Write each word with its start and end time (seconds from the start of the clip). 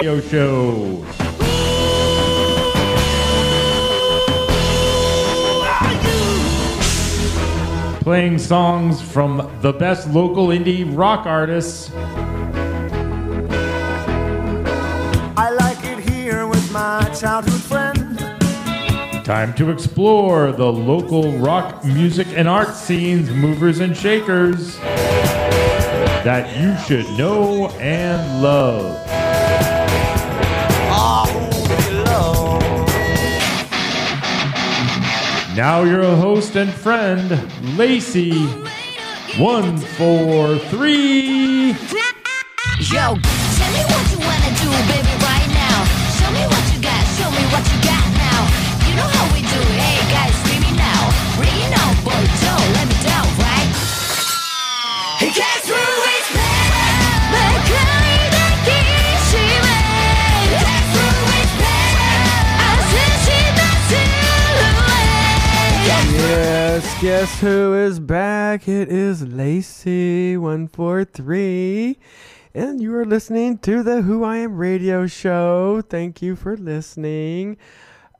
Radio 0.00 0.20
Show. 0.20 1.04
Playing 8.00 8.38
songs 8.38 9.02
from 9.02 9.58
the 9.60 9.74
best 9.74 10.08
local 10.08 10.46
indie 10.46 10.90
rock 10.96 11.26
artists. 11.26 11.90
I 15.36 15.50
like 15.50 15.84
it 15.84 15.98
here 16.08 16.46
with 16.46 16.72
my 16.72 17.04
childhood 17.20 17.60
friend. 17.60 18.18
Time 19.22 19.52
to 19.56 19.70
explore 19.70 20.50
the 20.50 20.72
local 20.72 21.36
rock 21.40 21.84
music 21.84 22.26
and 22.28 22.48
art 22.48 22.74
scenes, 22.74 23.28
movers 23.28 23.80
and 23.80 23.94
shakers 23.94 24.78
that 26.24 26.56
you 26.58 26.74
should 26.86 27.06
know 27.18 27.68
and 27.80 28.42
love. 28.42 29.09
Now 35.60 35.82
your 35.82 36.16
host 36.16 36.56
and 36.56 36.72
friend, 36.72 37.28
Lacy. 37.76 38.32
One, 39.36 39.76
four, 39.76 40.56
three. 40.72 41.72
Yo, 42.88 43.04
tell 43.04 43.70
me 43.76 43.82
what 43.90 44.04
you 44.10 44.18
wanna 44.24 44.52
do, 44.56 44.70
baby, 44.88 45.09
guess 67.00 67.40
who 67.40 67.72
is 67.72 67.98
back? 67.98 68.68
It 68.68 68.90
is 68.90 69.24
Lacy143. 69.24 71.96
And 72.52 72.82
you 72.82 72.94
are 72.94 73.06
listening 73.06 73.56
to 73.58 73.82
the 73.82 74.02
Who 74.02 74.22
I 74.22 74.36
Am 74.36 74.58
radio 74.58 75.06
show. 75.06 75.80
Thank 75.80 76.20
you 76.20 76.36
for 76.36 76.58
listening. 76.58 77.56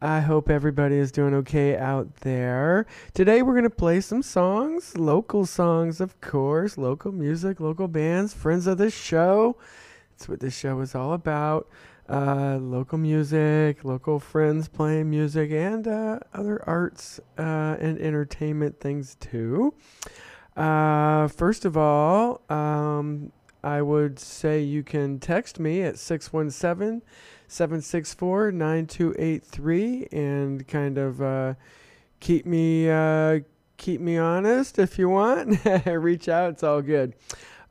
I 0.01 0.21
hope 0.21 0.49
everybody 0.49 0.97
is 0.97 1.13
doing 1.13 1.35
okay 1.35 1.77
out 1.77 2.23
there. 2.23 2.87
Today 3.13 3.43
we're 3.43 3.53
going 3.53 3.65
to 3.65 3.71
play 3.71 4.01
some 4.01 4.23
songs, 4.23 4.97
local 4.97 5.45
songs, 5.45 6.01
of 6.01 6.19
course, 6.23 6.79
local 6.79 7.13
music, 7.13 7.61
local 7.61 7.87
bands, 7.87 8.33
friends 8.33 8.67
of 8.67 8.79
the 8.79 8.91
show. 8.91 9.59
That's 10.13 10.27
what 10.27 10.41
this 10.41 10.57
show 10.57 10.81
is 10.81 10.95
all 10.95 11.13
about. 11.13 11.69
Uh, 12.11 12.59
local 12.61 12.99
music, 12.99 13.85
local 13.85 14.19
friends 14.19 14.67
playing 14.67 15.09
music, 15.09 15.53
and 15.53 15.87
uh, 15.87 16.19
other 16.35 16.61
arts 16.69 17.21
uh, 17.39 17.77
and 17.79 18.01
entertainment 18.01 18.81
things 18.81 19.15
too. 19.21 19.73
Uh, 20.57 21.29
first 21.29 21.65
of 21.65 21.77
all, 21.77 22.41
um, 22.51 23.31
I 23.63 23.81
would 23.81 24.19
say 24.19 24.61
you 24.61 24.83
can 24.83 25.21
text 25.21 25.61
me 25.61 25.83
at 25.83 26.01
617 26.01 27.03
764 27.47 28.53
9283 28.53 30.09
and 30.11 30.67
kind 30.67 30.99
of 30.99 31.23
uh, 31.23 31.55
keep 32.19 32.45
me 32.45 32.91
uh, 32.91 33.41
keep 33.77 34.01
me 34.01 34.19
honest 34.19 34.81
if 34.81 34.99
you 34.99 35.09
want. 35.09 35.65
Reach 35.87 36.29
out, 36.29 36.51
it's 36.51 36.65
all 36.65 36.83
good. 36.83 37.15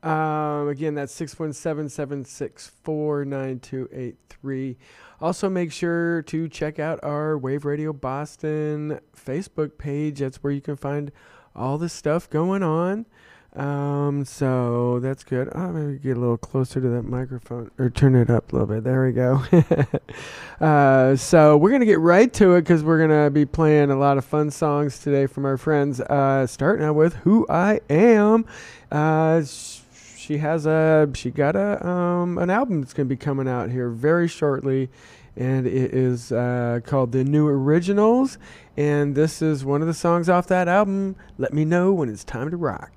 Um, 0.02 0.68
again, 0.68 0.94
that's 0.94 1.12
617 1.12 1.88
764 1.88 3.24
9283. 3.24 4.76
Also, 5.20 5.50
make 5.50 5.70
sure 5.70 6.22
to 6.22 6.48
check 6.48 6.78
out 6.78 6.98
our 7.02 7.36
Wave 7.36 7.64
Radio 7.66 7.92
Boston 7.92 9.00
Facebook 9.14 9.76
page. 9.76 10.20
That's 10.20 10.42
where 10.42 10.52
you 10.52 10.62
can 10.62 10.76
find 10.76 11.12
all 11.54 11.76
the 11.76 11.90
stuff 11.90 12.30
going 12.30 12.62
on. 12.62 13.04
Um, 13.54 14.24
so 14.24 15.00
that's 15.00 15.24
good. 15.24 15.50
Oh, 15.54 15.72
maybe 15.72 15.98
get 15.98 16.16
a 16.16 16.20
little 16.20 16.36
closer 16.36 16.80
to 16.80 16.88
that 16.90 17.02
microphone 17.02 17.70
or 17.78 17.90
turn 17.90 18.14
it 18.14 18.30
up 18.30 18.52
a 18.52 18.56
little 18.56 18.68
bit. 18.68 18.84
There 18.84 19.04
we 19.04 19.12
go. 19.12 19.42
uh, 20.64 21.16
so 21.16 21.56
we're 21.56 21.72
gonna 21.72 21.84
get 21.84 21.98
right 21.98 22.32
to 22.34 22.54
it 22.54 22.62
because 22.62 22.84
we're 22.84 23.00
gonna 23.00 23.28
be 23.28 23.44
playing 23.44 23.90
a 23.90 23.96
lot 23.96 24.18
of 24.18 24.24
fun 24.24 24.52
songs 24.52 25.00
today 25.00 25.26
from 25.26 25.44
our 25.44 25.56
friends. 25.56 26.00
Uh, 26.00 26.46
starting 26.46 26.86
out 26.86 26.94
with 26.94 27.14
"Who 27.16 27.44
I 27.50 27.80
Am." 27.90 28.46
Uh, 28.92 29.42
she 30.30 30.38
has 30.38 30.64
a 30.64 31.10
she 31.12 31.28
got 31.28 31.56
a 31.56 31.84
um 31.84 32.38
an 32.38 32.50
album 32.50 32.80
that's 32.80 32.94
gonna 32.94 33.08
be 33.08 33.16
coming 33.16 33.48
out 33.48 33.68
here 33.68 33.90
very 33.90 34.28
shortly. 34.28 34.88
And 35.36 35.66
it 35.66 35.92
is 35.92 36.30
uh, 36.30 36.80
called 36.84 37.12
The 37.12 37.24
New 37.24 37.48
Originals. 37.48 38.38
And 38.76 39.14
this 39.14 39.42
is 39.42 39.64
one 39.64 39.80
of 39.80 39.88
the 39.88 39.94
songs 39.94 40.28
off 40.28 40.46
that 40.48 40.68
album. 40.68 41.16
Let 41.38 41.52
me 41.52 41.64
know 41.64 41.92
when 41.92 42.08
it's 42.08 42.24
time 42.24 42.50
to 42.50 42.56
rock. 42.56 42.92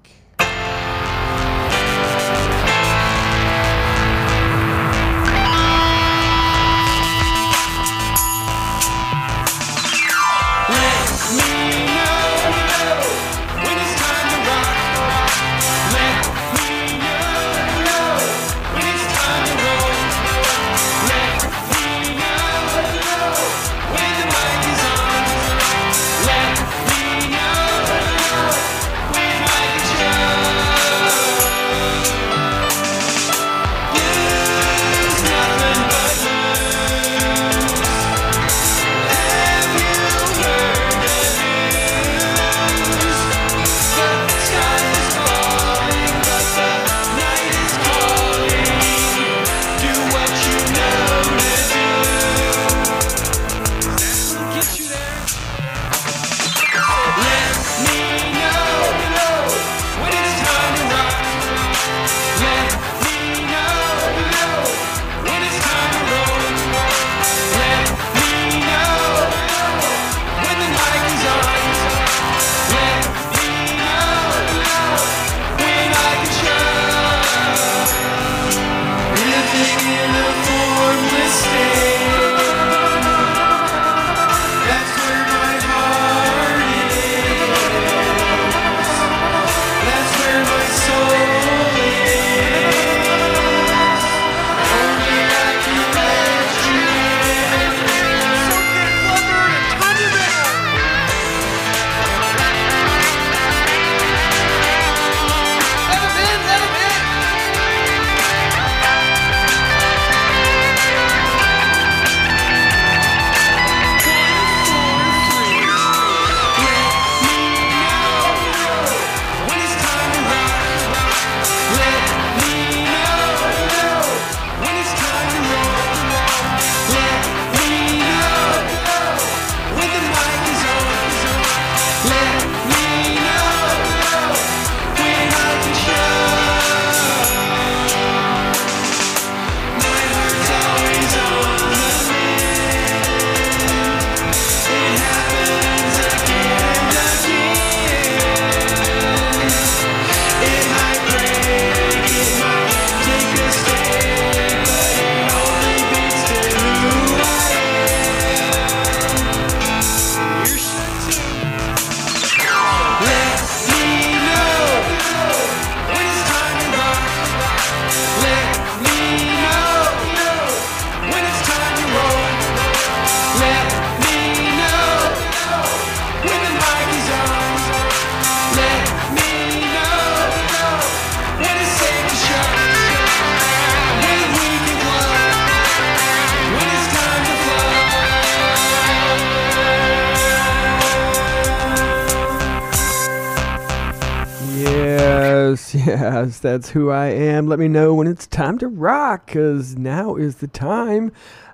That's 196.43 196.69
who 196.69 196.91
I 196.91 197.07
am. 197.07 197.47
Let 197.47 197.57
me 197.57 197.67
know 197.67 197.95
when 197.95 198.05
it's 198.05 198.27
time 198.27 198.59
to 198.59 198.67
rock, 198.67 199.25
because 199.25 199.75
now 199.75 200.15
is 200.15 200.35
the 200.35 200.47
time. 200.47 201.11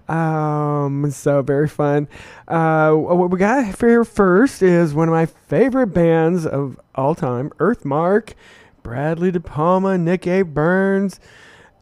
Um, 0.10 1.12
so 1.12 1.44
very 1.44 1.68
fun. 1.70 2.08
Uh, 2.48 2.94
what 2.94 3.30
we 3.30 3.38
got 3.38 3.76
for 3.76 3.88
here 3.88 4.04
first 4.04 4.64
is 4.64 4.94
one 4.94 5.08
of 5.08 5.14
my 5.14 5.28
favorite 5.28 5.88
bands 5.88 6.46
of 6.46 6.80
all 6.96 7.14
time, 7.14 7.52
Earthmark, 7.60 8.34
Bradley 8.82 9.32
De 9.32 9.40
Palma, 9.40 9.98
Nick 9.98 10.26
A. 10.26 10.42
Burns, 10.42 11.20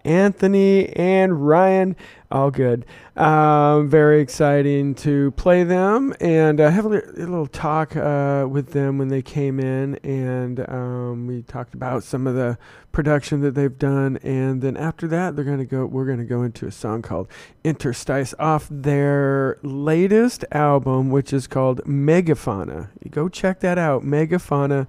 Anthony 0.08 0.90
and 0.96 1.46
Ryan. 1.46 1.96
All 2.32 2.52
good. 2.52 2.86
Um, 3.16 3.90
very 3.90 4.22
exciting 4.22 4.96
to 4.96 5.32
play 5.32 5.64
them 5.64 6.14
and 6.20 6.60
uh, 6.60 6.70
have 6.70 6.86
a, 6.86 6.90
li- 6.90 7.02
a 7.18 7.20
little 7.20 7.48
talk 7.48 7.96
uh, 7.96 8.46
with 8.50 8.72
them 8.72 8.98
when 8.98 9.08
they 9.08 9.22
came 9.22 9.60
in, 9.60 9.96
and 10.04 10.60
um, 10.70 11.26
we 11.26 11.42
talked 11.42 11.74
about 11.74 12.04
some 12.04 12.28
of 12.28 12.36
the 12.36 12.58
production 12.92 13.42
that 13.42 13.56
they've 13.56 13.78
done. 13.78 14.18
And 14.24 14.62
then 14.62 14.76
after 14.76 15.08
that, 15.08 15.36
they're 15.36 15.46
gonna 15.46 15.66
go. 15.66 15.86
We're 15.86 16.06
gonna 16.06 16.26
go 16.26 16.44
into 16.44 16.68
a 16.68 16.72
song 16.72 17.02
called 17.02 17.28
Interstice 17.64 18.34
off 18.40 18.68
their 18.70 19.58
latest 19.64 20.44
album, 20.52 21.10
which 21.10 21.32
is 21.32 21.48
called 21.48 21.82
Megafauna. 21.86 22.90
You 23.04 23.10
go 23.10 23.30
check 23.30 23.62
that 23.62 23.78
out. 23.78 24.04
Megafauna 24.04 24.88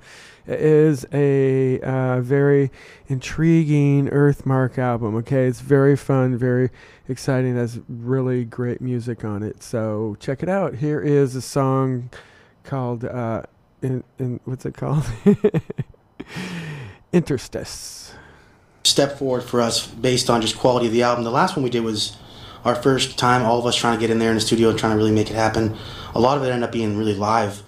is 0.48 1.06
a 1.12 1.80
uh, 1.80 2.20
very 2.20 2.70
intriguing 3.08 4.08
Earthmark 4.08 4.78
album. 4.78 5.14
Okay, 5.16 5.46
it's 5.46 5.60
very 5.60 5.96
fun, 5.96 6.36
very 6.36 6.70
exciting. 7.08 7.56
Has 7.56 7.80
really 7.88 8.44
great 8.44 8.80
music 8.80 9.24
on 9.24 9.42
it. 9.42 9.62
So 9.62 10.16
check 10.20 10.42
it 10.42 10.48
out. 10.48 10.76
Here 10.76 11.00
is 11.00 11.36
a 11.36 11.42
song 11.42 12.10
called 12.64 13.04
uh, 13.04 13.42
in, 13.82 14.04
in 14.18 14.40
what's 14.44 14.66
it 14.66 14.74
called? 14.74 15.04
Interstice. 17.12 18.14
step 18.84 19.18
forward 19.18 19.42
for 19.42 19.60
us 19.60 19.86
based 19.86 20.28
on 20.28 20.40
just 20.40 20.58
quality 20.58 20.86
of 20.86 20.92
the 20.92 21.02
album. 21.02 21.24
The 21.24 21.30
last 21.30 21.56
one 21.56 21.62
we 21.62 21.70
did 21.70 21.84
was 21.84 22.16
our 22.64 22.74
first 22.74 23.18
time, 23.18 23.42
all 23.42 23.58
of 23.58 23.66
us 23.66 23.76
trying 23.76 23.96
to 23.96 24.00
get 24.00 24.10
in 24.10 24.18
there 24.18 24.30
in 24.30 24.34
the 24.34 24.40
studio 24.40 24.70
and 24.70 24.78
trying 24.78 24.92
to 24.92 24.96
really 24.96 25.12
make 25.12 25.30
it 25.30 25.36
happen. 25.36 25.76
A 26.14 26.20
lot 26.20 26.36
of 26.36 26.44
it 26.44 26.48
ended 26.48 26.64
up 26.64 26.72
being 26.72 26.96
really 26.98 27.14
live. 27.14 27.62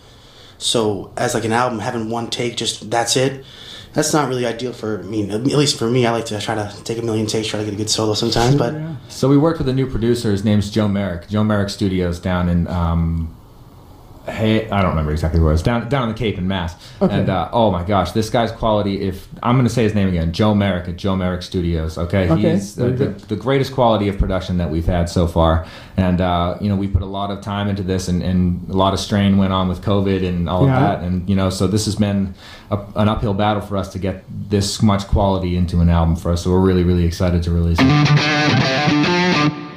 So 0.60 1.12
as 1.16 1.34
like 1.34 1.44
an 1.44 1.52
album, 1.52 1.78
having 1.78 2.10
one 2.10 2.28
take, 2.28 2.56
just 2.56 2.90
that's 2.90 3.16
it. 3.16 3.44
That's 3.92 4.12
not 4.12 4.28
really 4.28 4.46
ideal 4.46 4.72
for 4.72 5.02
me. 5.02 5.28
At 5.28 5.42
least 5.44 5.76
for 5.76 5.90
me, 5.90 6.06
I 6.06 6.12
like 6.12 6.26
to 6.26 6.40
try 6.40 6.54
to 6.54 6.72
take 6.84 6.98
a 6.98 7.02
million 7.02 7.26
takes, 7.26 7.48
try 7.48 7.58
to 7.58 7.64
get 7.64 7.74
a 7.74 7.76
good 7.76 7.90
solo 7.90 8.14
sometimes. 8.14 8.54
But 8.54 8.74
So 9.08 9.28
we 9.28 9.36
worked 9.36 9.58
with 9.58 9.68
a 9.68 9.72
new 9.72 9.86
producer. 9.88 10.30
His 10.30 10.44
name's 10.44 10.70
Joe 10.70 10.86
Merrick. 10.86 11.28
Joe 11.28 11.42
Merrick 11.42 11.70
Studios 11.70 12.20
down 12.20 12.48
in 12.48 12.68
um, 12.68 13.34
hey, 14.26 14.68
I 14.70 14.80
don't 14.82 14.90
remember 14.90 15.12
exactly 15.12 15.40
where 15.40 15.50
it 15.50 15.54
was. 15.54 15.62
Down 15.62 15.88
down 15.88 16.04
in 16.08 16.14
the 16.14 16.18
Cape 16.18 16.38
in 16.38 16.46
Mass. 16.48 16.74
And 17.00 17.28
uh, 17.28 17.48
oh 17.52 17.70
my 17.70 17.82
gosh, 17.84 18.12
this 18.12 18.30
guy's 18.30 18.52
quality. 18.52 19.00
If 19.08 19.26
I'm 19.42 19.56
going 19.56 19.66
to 19.66 19.72
say 19.72 19.82
his 19.82 19.94
name 19.94 20.08
again, 20.08 20.32
Joe 20.32 20.54
Merrick 20.54 20.88
at 20.88 20.96
Joe 20.96 21.16
Merrick 21.16 21.42
Studios. 21.42 21.96
Okay, 21.98 22.28
Okay, 22.30 22.52
he's 22.52 22.74
the, 22.76 22.90
the, 22.90 23.06
the 23.26 23.36
greatest 23.36 23.72
quality 23.74 24.08
of 24.08 24.18
production 24.18 24.58
that 24.58 24.70
we've 24.70 24.86
had 24.86 25.08
so 25.08 25.26
far. 25.26 25.66
And 25.96 26.20
uh, 26.20 26.56
you 26.60 26.68
know, 26.68 26.76
we 26.76 26.86
put 26.88 27.02
a 27.02 27.06
lot 27.06 27.30
of 27.30 27.40
time 27.42 27.68
into 27.68 27.82
this, 27.82 28.08
and, 28.08 28.22
and 28.22 28.68
a 28.70 28.74
lot 28.76 28.92
of 28.94 29.00
strain 29.00 29.36
went 29.38 29.52
on 29.52 29.68
with 29.68 29.82
COVID 29.82 30.26
and 30.26 30.48
all 30.48 30.66
Yeah. 30.66 30.74
of 30.74 30.80
that. 31.00 31.06
And 31.06 31.28
you 31.28 31.36
know, 31.36 31.50
so 31.50 31.66
this 31.66 31.84
has 31.86 31.96
been 31.96 32.34
a, 32.70 32.78
an 32.96 33.08
uphill 33.08 33.34
battle 33.34 33.62
for 33.62 33.76
us 33.76 33.90
to 33.92 33.98
get 33.98 34.24
this 34.50 34.82
much 34.82 35.06
quality 35.08 35.56
into 35.56 35.80
an 35.80 35.88
album 35.88 36.16
for 36.16 36.30
us. 36.32 36.44
So 36.44 36.50
we're 36.50 36.60
really 36.60 36.84
really 36.84 37.04
excited 37.04 37.42
to 37.44 37.50
release 37.50 37.78
it. 37.80 39.69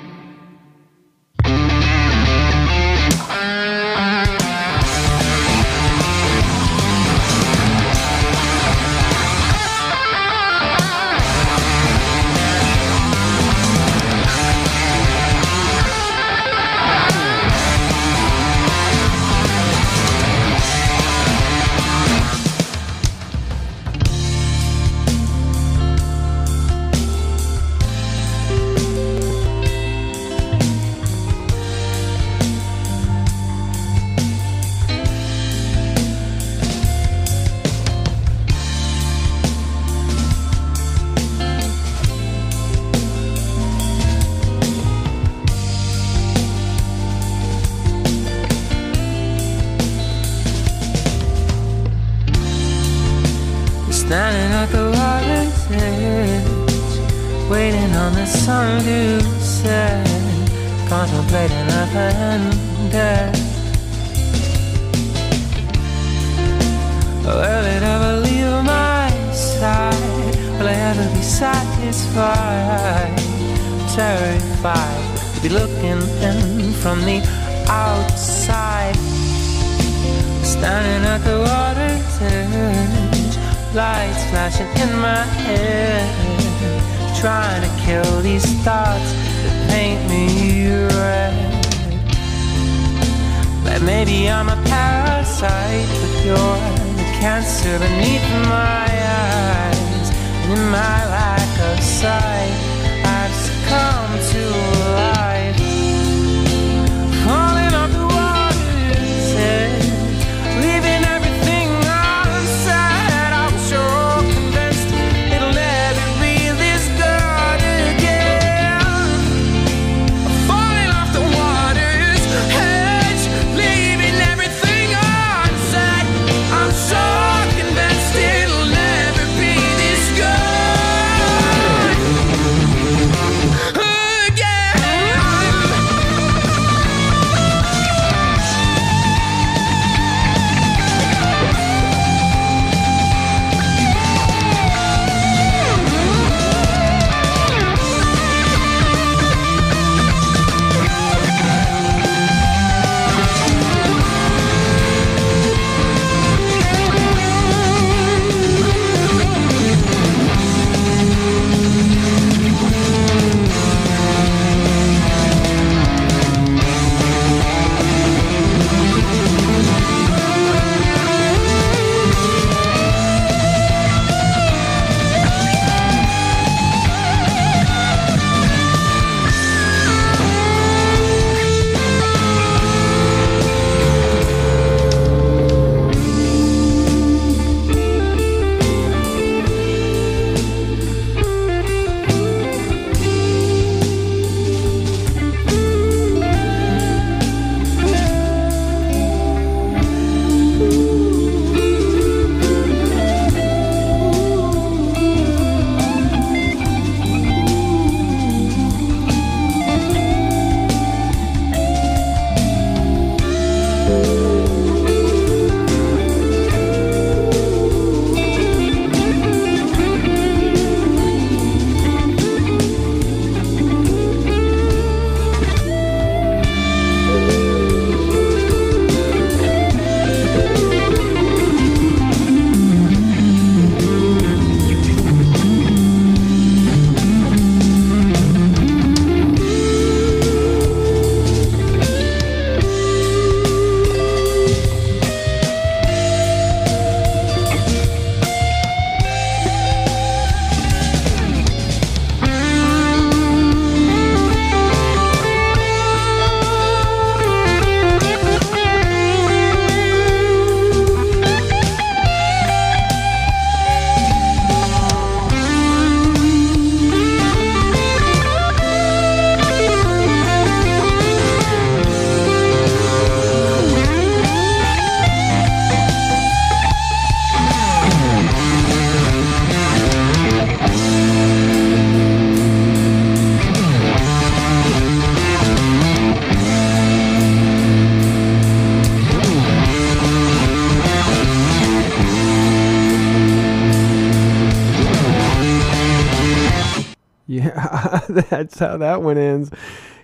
that's 298.30 298.60
how 298.60 298.78
that 298.78 299.02
one 299.02 299.18
ends. 299.18 299.52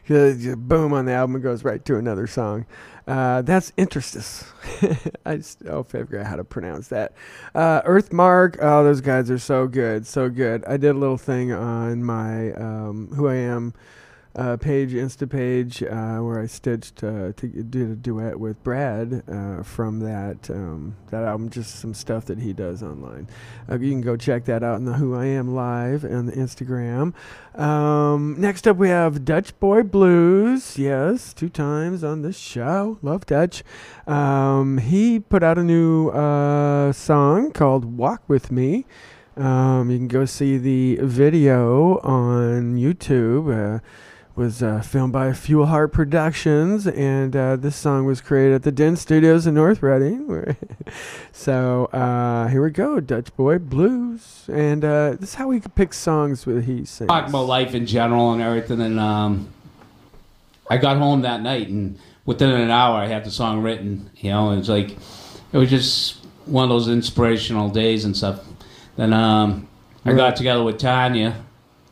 boom 0.08 0.94
on 0.94 1.06
the 1.06 1.14
album 1.14 1.42
goes 1.42 1.64
right 1.64 1.84
to 1.86 1.98
another 1.98 2.28
song. 2.28 2.66
Uh, 3.08 3.42
that's 3.42 3.72
Interestus. 3.76 4.46
I 5.26 5.38
just 5.38 5.64
oh, 5.66 5.84
figure 5.84 6.20
out 6.20 6.28
how 6.28 6.36
to 6.36 6.44
pronounce 6.44 6.90
that. 6.90 7.14
Uh, 7.56 7.82
Earthmark. 7.84 8.58
Oh, 8.62 8.84
those 8.84 9.02
guys 9.02 9.32
are 9.32 9.40
so 9.40 9.68
good, 9.68 10.06
so 10.06 10.30
good. 10.30 10.64
I 10.66 10.78
did 10.78 10.96
a 10.96 11.00
little 11.00 11.18
thing 11.18 11.52
on 11.52 12.04
my 12.04 12.52
um, 12.54 13.10
Who 13.16 13.28
I 13.28 13.36
Am 13.36 13.74
uh, 14.40 14.56
page, 14.56 14.94
Insta 14.94 15.30
page, 15.30 15.84
uh, 15.84 16.20
where 16.20 16.40
I 16.40 16.46
stitched 16.46 17.04
uh, 17.04 17.34
to 17.34 17.48
did 17.48 17.92
a 17.92 17.96
duet 17.96 18.40
with 18.40 18.64
Brad 18.64 19.22
uh, 19.28 19.64
from 19.64 20.00
that 20.00 20.50
um, 20.50 20.96
that 21.10 21.24
album. 21.24 21.50
Just 21.50 21.80
some 21.80 21.94
stuff 21.94 22.26
that 22.26 22.40
he 22.40 22.54
does 22.54 22.82
online. 22.82 23.28
Uh, 23.70 23.78
you 23.78 23.92
can 23.92 24.00
go 24.00 24.16
check 24.16 24.46
that 24.46 24.64
out 24.64 24.78
in 24.78 24.86
the 24.86 24.94
Who 24.94 25.14
I 25.14 25.26
Am 25.26 25.54
live 25.54 26.06
on 26.06 26.26
the 26.28 26.32
Instagram. 26.32 27.14
Um, 27.60 28.36
next 28.40 28.66
up, 28.66 28.78
we 28.78 28.88
have 28.88 29.26
Dutch 29.26 29.60
Boy 29.60 29.84
Blues. 29.84 30.78
Yes, 30.78 31.34
two 31.34 31.50
times 31.50 32.02
on 32.02 32.22
this 32.22 32.38
show. 32.38 32.98
Love 33.02 33.26
Dutch. 33.26 33.62
Um, 34.08 34.78
he 34.78 35.20
put 35.20 35.44
out 35.44 35.58
a 35.58 35.64
new 35.64 36.10
uh, 36.12 36.94
song 36.94 37.52
called 37.52 37.98
"Walk 37.98 38.24
with 38.30 38.52
Me." 38.54 38.86
Um, 39.36 39.90
you 39.90 39.98
can 39.98 40.08
go 40.08 40.24
see 40.24 40.58
the 40.58 40.98
video 41.02 41.98
on 42.00 42.78
YouTube. 42.78 43.82
Was 44.40 44.64
uh, 44.64 44.80
filmed 44.80 45.12
by 45.12 45.34
Fuel 45.34 45.66
Heart 45.66 45.92
Productions, 45.92 46.88
and 46.88 47.36
uh, 47.36 47.58
this 47.58 47.76
song 47.76 48.06
was 48.06 48.22
created 48.22 48.54
at 48.54 48.64
the 48.64 48.72
Den 48.72 48.96
Studios 48.96 49.46
in 49.46 49.56
North 49.56 49.84
Reading. 49.84 50.56
so 51.34 51.88
uh, 51.88 52.48
here 52.48 52.64
we 52.64 52.70
go, 52.70 53.02
Dutch 53.02 53.36
Boy 53.36 53.58
Blues, 53.58 54.46
and 54.48 54.86
uh, 54.86 55.18
this 55.20 55.32
is 55.32 55.36
how 55.36 55.50
we 55.50 55.60
pick 55.60 55.94
songs 55.94 56.46
with 56.46 56.64
he 56.64 56.86
sings. 56.86 57.10
talk 57.10 57.28
about 57.28 57.48
life 57.48 57.76
in 57.76 57.86
general 57.86 58.32
and 58.32 58.42
everything. 58.42 58.80
And 58.80 58.98
um, 58.98 59.50
I 60.70 60.78
got 60.78 60.96
home 60.96 61.24
that 61.24 61.42
night, 61.42 61.68
and 61.68 62.00
within 62.26 62.50
an 62.50 62.70
hour, 62.70 62.96
I 62.96 63.08
had 63.08 63.26
the 63.26 63.32
song 63.32 63.62
written. 63.62 64.10
You 64.16 64.30
know, 64.30 64.52
it 64.52 64.60
was 64.60 64.70
like 64.70 64.92
it 65.52 65.58
was 65.58 65.70
just 65.70 66.26
one 66.46 66.64
of 66.64 66.70
those 66.70 66.88
inspirational 66.88 67.68
days 67.68 68.06
and 68.06 68.16
stuff. 68.16 68.40
Then 68.96 69.12
um, 69.12 69.68
I 70.06 70.14
got 70.14 70.38
together 70.38 70.64
with 70.64 70.78
Tanya. 70.78 71.44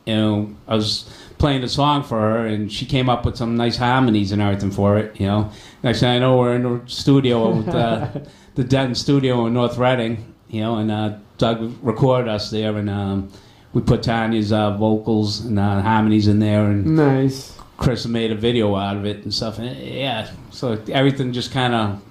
You 0.06 0.16
know, 0.16 0.56
I 0.66 0.76
was 0.76 1.10
playing 1.38 1.60
the 1.62 1.68
song 1.68 2.02
for 2.02 2.18
her, 2.20 2.46
and 2.46 2.70
she 2.72 2.84
came 2.86 3.08
up 3.08 3.24
with 3.24 3.36
some 3.36 3.56
nice 3.56 3.76
harmonies 3.76 4.32
and 4.32 4.42
everything 4.42 4.70
for 4.70 4.98
it. 4.98 5.18
You 5.20 5.26
know, 5.26 5.50
next 5.82 6.00
thing 6.00 6.10
I 6.10 6.18
know, 6.18 6.36
we're 6.38 6.56
in 6.56 6.62
the 6.62 6.80
studio 6.90 7.50
with 7.56 7.68
uh, 7.68 8.08
the 8.54 8.64
Denton 8.64 8.94
Studio 8.94 9.46
in 9.46 9.54
North 9.54 9.78
Reading. 9.78 10.34
You 10.48 10.60
know, 10.62 10.76
and 10.76 10.90
uh, 10.90 11.16
Doug 11.36 11.74
recorded 11.82 12.28
us 12.28 12.50
there, 12.50 12.76
and 12.76 12.88
um, 12.90 13.30
we 13.72 13.82
put 13.82 14.02
Tanya's 14.02 14.52
uh, 14.52 14.76
vocals 14.76 15.40
and 15.44 15.58
uh, 15.58 15.80
harmonies 15.82 16.26
in 16.28 16.38
there, 16.38 16.64
and 16.64 16.96
Nice. 16.96 17.56
Chris 17.76 18.06
made 18.06 18.32
a 18.32 18.34
video 18.34 18.74
out 18.74 18.96
of 18.96 19.04
it 19.06 19.22
and 19.22 19.32
stuff. 19.32 19.58
And 19.58 19.76
yeah, 19.78 20.30
so 20.50 20.82
everything 20.90 21.32
just 21.32 21.52
kind 21.52 21.74
of 21.74 22.02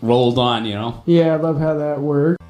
rolled 0.00 0.38
on, 0.38 0.64
you 0.64 0.74
know. 0.74 1.02
Yeah, 1.06 1.34
I 1.34 1.36
love 1.36 1.58
how 1.58 1.74
that 1.74 2.00
worked. 2.00 2.41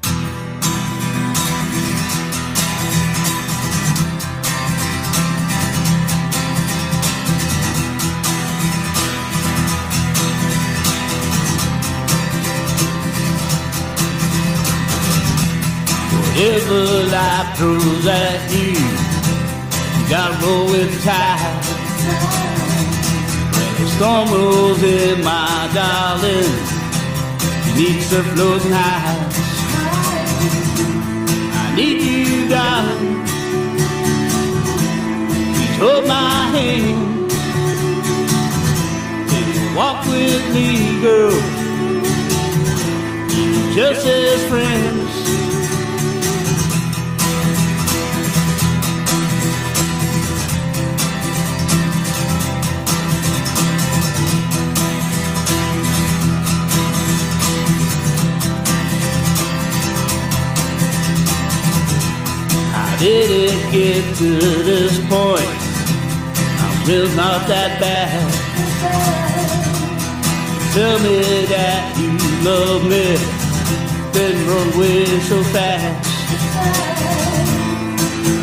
Whatever 16.63 17.07
life 17.11 17.57
throws 17.57 18.07
at 18.07 18.51
you, 18.53 18.71
you 18.71 20.09
gotta 20.09 20.45
roll 20.45 20.65
with 20.65 20.95
the 20.95 21.01
tide. 21.03 21.63
When 23.53 23.83
the 23.83 23.87
storm 23.91 24.29
rolls 24.31 24.81
in, 24.81 25.23
my 25.25 25.69
darling, 25.73 26.53
you 27.65 27.73
need 27.75 28.01
surf 28.03 28.25
floating 28.27 28.71
highs. 28.71 29.35
I 31.59 31.75
need 31.75 32.01
you, 32.01 32.47
darling. 32.47 33.25
Please 35.55 35.77
hold 35.83 36.07
my 36.07 36.47
hand. 36.55 37.29
Please 39.27 39.75
walk 39.75 40.05
with 40.05 40.43
me, 40.55 41.01
girl. 41.01 41.41
Just 43.75 44.07
as 44.07 44.47
friends. 44.47 45.12
Did 63.03 63.51
it 63.51 63.71
get 63.73 64.15
to 64.15 64.29
this 64.63 64.97
point? 65.11 65.57
I'm 66.63 66.87
really 66.87 67.13
not 67.17 67.45
that 67.49 67.77
bad. 67.81 68.31
Tell 70.73 70.97
me 70.99 71.19
that 71.51 71.83
you 71.99 72.11
love 72.47 72.83
me, 72.83 73.17
then 74.13 74.35
run 74.47 74.67
away 74.73 75.03
so 75.27 75.43
fast. 75.51 76.07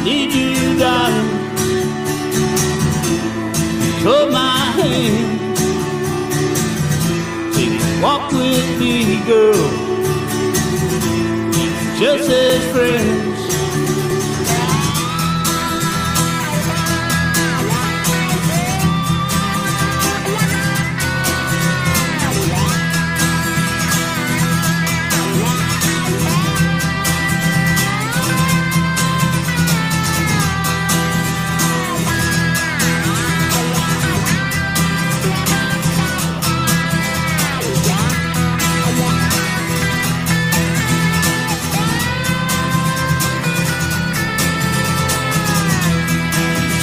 Need 0.05 0.31
you, 0.35 0.79
darling. 0.79 1.31
Hold 4.05 4.31
my 4.31 4.59
hand. 4.77 5.41
Walk 8.03 8.31
with 8.33 8.79
me, 8.79 9.25
girl. 9.25 9.71
Just 11.99 12.29
as 12.29 12.73
friends. 12.73 13.50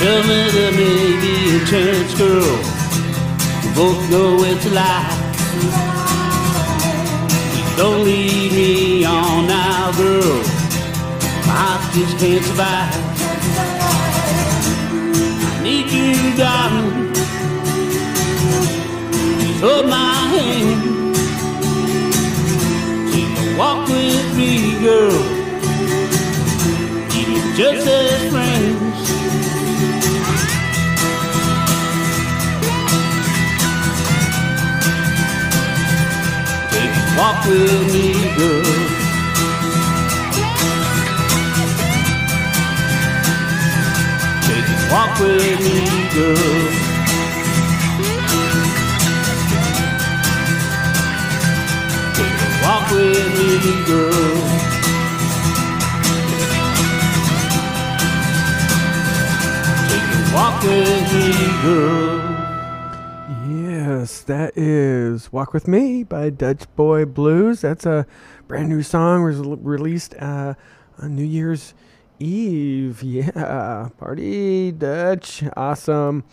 Tell 0.07 0.23
me 0.23 0.41
there 0.51 0.71
may 0.71 1.19
be 1.19 1.57
a 1.57 1.65
chance, 1.65 2.13
girl. 2.17 2.57
We 3.61 3.69
both 3.75 4.09
know 4.09 4.41
it's 4.45 4.65
a 4.65 4.69
lie. 4.69 5.11
Don't 7.75 8.05
leave 8.05 8.53
me 8.53 9.03
on 9.03 9.47
now, 9.47 9.91
girl. 9.97 10.37
My 11.47 11.55
heart 11.59 11.93
just 11.93 12.17
can't 12.19 12.45
survive. 12.45 12.95
I 15.43 15.59
need 15.61 15.91
you, 15.91 16.37
darling. 16.37 17.11
Please 19.11 19.59
hold 19.59 19.87
my 19.89 20.15
hand. 20.33 20.81
Walk 23.57 23.89
with 23.89 24.37
me, 24.37 24.79
girl. 24.79 25.19
Just 27.57 27.85
as 27.85 28.31
friends. 28.31 28.86
Walk 37.17 37.45
with 37.45 37.93
me, 37.93 38.13
girl. 38.37 38.63
Take 44.45 44.69
a 44.69 44.77
walk 44.93 45.19
with 45.19 45.59
me, 45.65 45.77
girl. 46.13 46.61
Take 52.17 52.39
a 52.45 52.49
walk 52.63 52.91
with 52.91 53.29
me, 53.37 53.49
girl. 53.87 54.35
Take 59.89 60.11
a 60.13 60.35
walk 60.35 60.61
with 60.63 61.13
me, 61.13 61.27
girl. 61.63 62.16
Yes, 64.07 64.21
that 64.21 64.57
is 64.57 65.33
Walk 65.33 65.51
With 65.51 65.67
Me 65.67 66.01
by 66.01 66.29
Dutch 66.29 66.63
Boy 66.77 67.03
Blues. 67.03 67.59
That's 67.59 67.85
a 67.85 68.07
brand 68.47 68.69
new 68.69 68.81
song 68.81 69.25
was 69.25 69.39
released 69.39 70.15
uh, 70.17 70.53
on 70.97 71.13
New 71.13 71.25
Year's 71.25 71.73
Eve. 72.17 73.03
Yeah, 73.03 73.89
party 73.97 74.71
Dutch. 74.71 75.43
Awesome. 75.57 76.23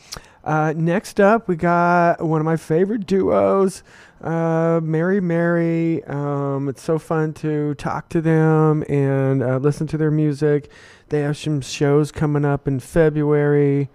Uh, 0.45 0.73
next 0.77 1.19
up, 1.19 1.49
we 1.49 1.57
got 1.57 2.23
one 2.23 2.41
of 2.41 2.45
my 2.45 2.57
favorite 2.57 3.07
duos, 3.07 3.83
uh, 4.21 4.79
Merry 4.81 5.21
Merry. 5.21 6.05
Um, 6.05 6.69
it's 6.69 6.81
so 6.83 7.01
fun 7.01 7.33
to 7.35 7.75
talk 7.75 8.09
to 8.11 8.21
them 8.21 8.85
and 8.89 9.43
uh, 9.43 9.57
listen 9.57 9.89
to 9.89 9.99
their 9.99 10.13
music. 10.13 10.71
They 11.09 11.23
have 11.23 11.37
some 11.37 11.61
shows 11.61 12.13
coming 12.13 12.45
up 12.45 12.69
in 12.69 12.79
February 12.79 13.91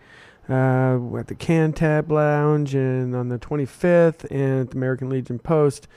uh, 0.50 1.18
at 1.18 1.28
the 1.28 1.36
Cantab 1.36 2.10
Lounge 2.10 2.74
and 2.74 3.16
on 3.16 3.30
the 3.30 3.38
25th 3.38 4.30
and 4.32 4.62
at 4.62 4.72
the 4.72 4.78
American 4.78 5.10
Legion 5.10 5.40
Post 5.40 5.88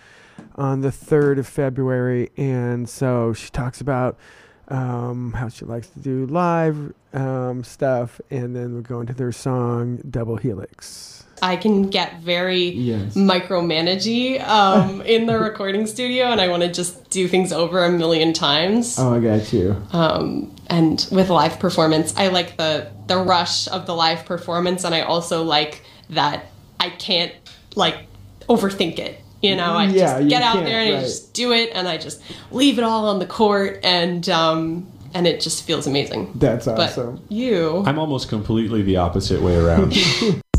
on 0.57 0.81
the 0.81 0.91
3rd 0.91 1.39
of 1.39 1.47
February. 1.47 2.31
And 2.37 2.89
so 2.89 3.33
she 3.33 3.51
talks 3.51 3.81
about 3.81 4.19
um, 4.69 5.33
how 5.33 5.49
she 5.49 5.65
likes 5.65 5.89
to 5.89 5.99
do 6.01 6.27
live 6.27 6.93
um, 7.13 7.65
stuff. 7.65 8.21
And 8.31 8.55
then 8.55 8.75
we'll 8.75 8.83
go 8.83 9.01
into 9.01 9.15
their 9.15 9.33
song 9.33 9.99
Double 10.09 10.37
Helix. 10.37 11.22
I 11.43 11.57
can 11.57 11.91
get 11.91 12.21
very 12.21 12.69
Yes. 12.71 13.15
micromanagey 13.17 14.41
um, 14.47 15.03
in 15.03 15.27
the 15.27 15.39
recording 15.39 15.87
studio, 15.89 16.27
and 16.27 16.41
I 16.41 16.47
want 16.49 16.63
to 16.63 16.71
just 16.73 17.11
do 17.11 17.27
things 17.27 17.53
over 17.53 17.85
a 17.85 17.91
million 17.91 18.33
times. 18.33 18.97
Oh, 18.99 19.13
I 19.13 19.19
got 19.19 19.53
you. 19.53 19.77
Um, 19.93 20.55
and 20.69 21.05
with 21.11 21.29
live 21.31 21.59
performance, 21.59 22.15
I 22.17 22.29
like 22.29 22.57
the 22.57 22.89
the 23.09 23.19
rush 23.19 23.67
of 23.69 23.87
the 23.87 23.95
live 23.95 24.25
performance, 24.25 24.85
and 24.85 24.95
I 24.95 25.01
also 25.03 25.43
like 25.43 25.83
that 26.11 26.47
I 26.79 26.91
can't 26.91 27.33
like 27.75 27.97
overthink 28.49 28.99
it. 29.01 29.21
You 29.43 29.57
know, 29.57 29.73
I 29.73 29.87
Yeah, 29.87 30.19
just 30.19 30.29
get 30.29 30.43
out 30.43 30.65
there 30.65 30.81
and 30.81 30.97
I 30.97 31.01
just 31.01 31.35
do 31.35 31.53
it, 31.53 31.71
and 31.75 31.89
I 31.89 31.97
just 31.99 32.23
leave 32.53 32.79
it 32.79 32.85
all 32.85 33.07
on 33.09 33.19
the 33.19 33.27
court, 33.27 33.81
and 33.83 34.27
um, 34.29 34.87
and 35.13 35.27
it 35.27 35.41
just 35.41 35.65
feels 35.65 35.89
amazing. 35.89 36.31
That's 36.37 36.67
But 36.67 36.79
awesome. 36.79 37.21
you, 37.29 37.83
I'm 37.85 37.99
almost 37.99 38.29
completely 38.29 38.83
the 38.83 38.99
opposite 38.99 39.43
way 39.43 39.57
around. 39.57 39.93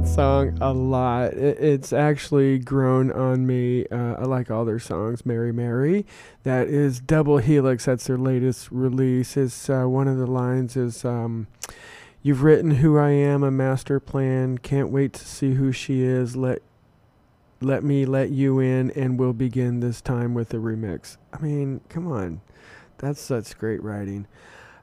that 0.00 0.08
song 0.08 0.56
a 0.60 0.72
lot. 0.72 1.32
It, 1.34 1.58
it's 1.60 1.92
actually 1.92 2.58
grown 2.58 3.10
on 3.10 3.46
me. 3.46 3.86
Uh, 3.90 4.14
I 4.18 4.24
like 4.24 4.50
all 4.50 4.64
their 4.64 4.78
songs. 4.78 5.26
Merry 5.26 5.52
Merry, 5.52 6.06
that 6.42 6.68
is 6.68 7.00
Double 7.00 7.38
Helix. 7.38 7.84
That's 7.84 8.06
their 8.06 8.18
latest 8.18 8.70
release. 8.70 9.36
Is 9.36 9.68
uh, 9.68 9.84
one 9.84 10.08
of 10.08 10.16
the 10.16 10.26
lines 10.26 10.76
is, 10.76 11.04
um, 11.04 11.48
"You've 12.22 12.42
written 12.42 12.72
who 12.72 12.98
I 12.98 13.10
am, 13.10 13.42
a 13.42 13.50
master 13.50 14.00
plan. 14.00 14.58
Can't 14.58 14.90
wait 14.90 15.12
to 15.14 15.24
see 15.24 15.54
who 15.54 15.72
she 15.72 16.02
is. 16.02 16.36
Let 16.36 16.62
let 17.60 17.84
me 17.84 18.06
let 18.06 18.30
you 18.30 18.58
in, 18.58 18.90
and 18.92 19.18
we'll 19.18 19.32
begin 19.32 19.80
this 19.80 20.00
time 20.00 20.34
with 20.34 20.54
a 20.54 20.58
remix." 20.58 21.16
I 21.32 21.40
mean, 21.40 21.80
come 21.88 22.10
on, 22.10 22.40
that's 22.98 23.20
such 23.20 23.58
great 23.58 23.82
writing. 23.82 24.26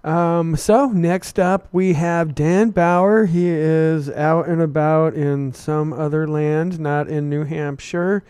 Um, 0.07 0.55
so 0.55 0.85
next 0.85 1.37
up 1.37 1.67
we 1.73 1.91
have 1.91 2.33
Dan 2.33 2.69
Bauer. 2.69 3.25
He 3.25 3.49
is 3.49 4.09
out 4.09 4.47
and 4.47 4.61
about 4.61 5.15
in 5.15 5.51
some 5.51 5.91
other 5.91 6.25
land, 6.25 6.79
not 6.79 7.09
in 7.09 7.29
New 7.29 7.43
Hampshire, 7.43 8.23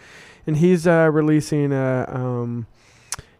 and 0.47 0.57
he's 0.57 0.87
uh, 0.87 1.11
releasing 1.13 1.71
a, 1.71 2.09
um, 2.11 2.65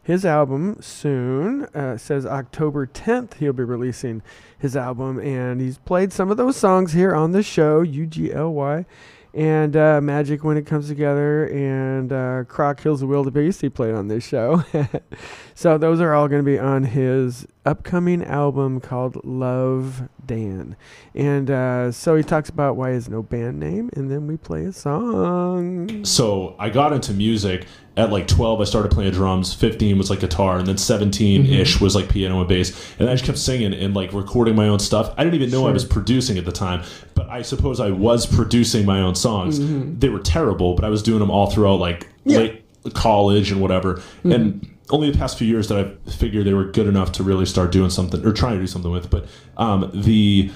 his 0.04 0.24
album 0.24 0.78
soon. 0.82 1.66
Uh, 1.74 1.98
says 1.98 2.28
October 2.28 2.86
10th 2.86 3.34
he'll 3.40 3.54
be 3.54 3.64
releasing 3.64 4.22
his 4.60 4.78
album, 4.78 5.20
and 5.20 5.60
he's 5.60 5.80
played 5.80 6.14
some 6.14 6.30
of 6.30 6.38
those 6.38 6.56
songs 6.56 6.94
here 6.94 7.16
on 7.16 7.32
the 7.32 7.42
show, 7.42 7.84
UGLY. 7.84 8.86
And 9.34 9.76
uh, 9.76 10.00
Magic 10.02 10.44
When 10.44 10.58
It 10.58 10.66
Comes 10.66 10.88
Together 10.88 11.46
and 11.48 12.14
uh, 12.14 12.44
Croc 12.48 12.82
Kills 12.82 13.02
the 13.02 13.08
Wildebeest 13.08 13.62
he 13.62 13.70
played 13.70 13.94
on 13.94 14.08
this 14.08 14.26
show. 14.28 14.64
so 15.56 15.78
those 15.78 16.02
are 16.02 16.14
all 16.14 16.28
going 16.28 16.44
to 16.44 16.46
be 16.46 16.58
on 16.58 16.84
his 16.84 17.46
upcoming 17.68 18.24
album 18.24 18.80
called 18.80 19.24
Love 19.26 20.08
Dan. 20.26 20.76
And 21.14 21.50
uh, 21.52 21.92
so 21.92 22.16
he 22.16 22.24
talks 22.24 22.50
about 22.50 22.76
why 22.76 22.90
he 22.90 22.94
has 22.96 23.10
no 23.10 23.22
band 23.24 23.60
name, 23.60 23.90
and 23.94 24.10
then 24.10 24.28
we 24.28 24.38
play 24.38 24.64
a 24.66 24.72
song. 24.72 26.06
So 26.06 26.56
I 26.60 26.70
got 26.70 26.94
into 26.94 27.14
music 27.14 27.66
at 27.96 28.12
like 28.12 28.28
12. 28.28 28.62
I 28.62 28.64
started 28.64 28.92
playing 28.92 29.12
drums. 29.12 29.54
15 29.54 29.98
was 29.98 30.10
like 30.10 30.20
guitar, 30.20 30.58
and 30.58 30.68
then 30.68 30.78
17 30.78 31.46
ish 31.46 31.76
Mm-hmm. 31.76 31.84
was 31.84 31.96
like 31.96 32.10
piano 32.10 32.40
and 32.40 32.48
bass. 32.48 32.96
And 33.00 33.10
I 33.10 33.14
just 33.14 33.26
kept 33.26 33.38
singing 33.38 33.74
and 33.74 33.94
like 33.94 34.14
recording 34.14 34.56
my 34.56 34.68
own 34.68 34.80
stuff. 34.80 35.14
I 35.18 35.24
didn't 35.24 35.36
even 35.36 35.50
know 35.52 35.68
I 35.68 35.72
was 35.72 35.86
producing 35.86 36.38
at 36.38 36.46
the 36.46 36.52
time, 36.52 36.84
but 37.16 37.30
I 37.30 37.42
suppose 37.42 37.80
I 37.80 37.92
was 37.92 38.26
producing 38.26 38.86
my 38.86 39.02
own 39.02 39.16
songs. 39.16 39.60
They 40.00 40.10
were 40.10 40.20
terrible, 40.20 40.76
but 40.76 40.86
I 40.86 40.90
was 40.90 41.04
doing 41.04 41.20
them 41.20 41.30
all 41.32 41.50
throughout 41.50 41.80
like 41.80 42.08
Mm-hmm. 42.28 42.30
Yeah. 42.32 42.40
Mm-hmm. 42.40 42.84
late 42.84 42.94
college 42.94 43.52
and 43.52 43.62
whatever. 43.62 44.02
And 44.26 44.77
only 44.90 45.12
the 45.12 45.18
past 45.18 45.38
few 45.38 45.48
years 45.48 45.68
that 45.70 45.78
I 45.86 46.10
figured 46.10 46.46
they 46.46 46.54
were 46.54 46.66
good 46.66 46.88
enough 46.88 47.12
to 47.14 47.24
really 47.24 47.46
start 47.46 47.72
doing 47.72 47.90
something 47.90 48.26
or 48.26 48.32
trying 48.34 48.54
to 48.56 48.60
do 48.62 48.68
something 48.68 48.92
with. 48.92 49.10
But 49.10 49.28
um, 49.58 49.92
the 49.94 50.52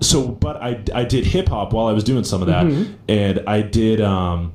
so 0.00 0.28
but 0.28 0.56
I, 0.62 0.82
I 0.94 1.04
did 1.04 1.24
hip 1.26 1.48
hop 1.48 1.72
while 1.72 1.86
I 1.86 1.92
was 1.92 2.04
doing 2.04 2.24
some 2.24 2.42
of 2.42 2.48
that, 2.48 2.66
Mm-hmm. 2.66 2.92
and 3.08 3.40
I 3.46 3.62
did 3.62 4.00
um, 4.00 4.52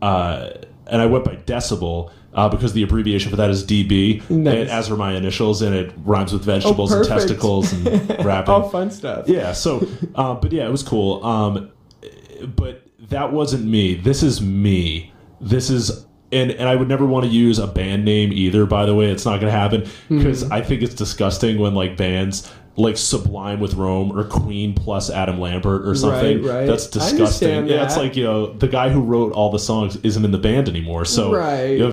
uh, 0.00 0.50
and 0.86 1.00
I 1.02 1.06
went 1.06 1.24
by 1.24 1.36
decibel. 1.36 2.10
Uh, 2.34 2.48
because 2.48 2.72
the 2.72 2.82
abbreviation 2.82 3.28
for 3.28 3.36
that 3.36 3.50
is 3.50 3.62
DB, 3.62 4.22
Nice. 4.30 4.54
and 4.56 4.70
as 4.70 4.90
are 4.90 4.96
my 4.96 5.12
initials, 5.14 5.60
and 5.60 5.74
it 5.74 5.92
rhymes 5.98 6.32
with 6.32 6.42
vegetables 6.42 6.90
and 6.90 7.04
testicles 7.04 7.70
and 7.74 7.84
rapping. 8.24 8.54
All 8.54 8.70
fun 8.70 8.90
stuff. 8.90 9.28
Yeah. 9.28 9.52
So, 9.52 9.86
um, 10.14 10.40
but 10.40 10.50
yeah, 10.50 10.64
it 10.66 10.70
was 10.70 10.82
cool. 10.82 11.22
Um, 11.26 11.70
but 12.56 12.86
that 13.10 13.34
wasn't 13.34 13.66
me. 13.66 13.96
This 13.96 14.22
is 14.22 14.40
me. 14.40 15.12
This 15.42 15.68
is. 15.68 16.06
And, 16.32 16.50
and 16.50 16.68
I 16.68 16.76
would 16.76 16.88
never 16.88 17.04
want 17.04 17.26
to 17.26 17.30
use 17.30 17.58
a 17.58 17.66
band 17.66 18.04
name 18.04 18.32
either. 18.32 18.64
By 18.66 18.86
the 18.86 18.94
way, 18.94 19.10
it's 19.10 19.24
not 19.26 19.40
going 19.40 19.52
to 19.52 19.58
happen 19.58 19.86
because 20.08 20.50
I 20.50 20.62
think 20.62 20.82
it's 20.82 20.94
disgusting 20.94 21.58
when 21.58 21.74
like 21.74 21.96
bands 21.96 22.50
like 22.76 22.96
Sublime 22.96 23.60
with 23.60 23.74
Rome 23.74 24.16
or 24.18 24.24
Queen 24.24 24.72
plus 24.74 25.10
Adam 25.10 25.38
Lambert 25.38 25.86
or 25.86 25.94
something. 25.94 26.42
right. 26.42 26.54
right. 26.54 26.66
That's 26.66 26.86
disgusting. 26.86 27.66
Yeah, 27.66 27.84
it's 27.84 27.96
like 27.98 28.16
you 28.16 28.24
know 28.24 28.52
the 28.54 28.68
guy 28.68 28.88
who 28.88 29.02
wrote 29.02 29.32
all 29.32 29.50
the 29.50 29.58
songs 29.58 29.96
isn't 29.96 30.24
in 30.24 30.30
the 30.30 30.38
band 30.38 30.68
anymore. 30.68 31.04
So 31.04 31.34
Right. 31.34 31.66
you 31.72 31.78
know, 31.78 31.92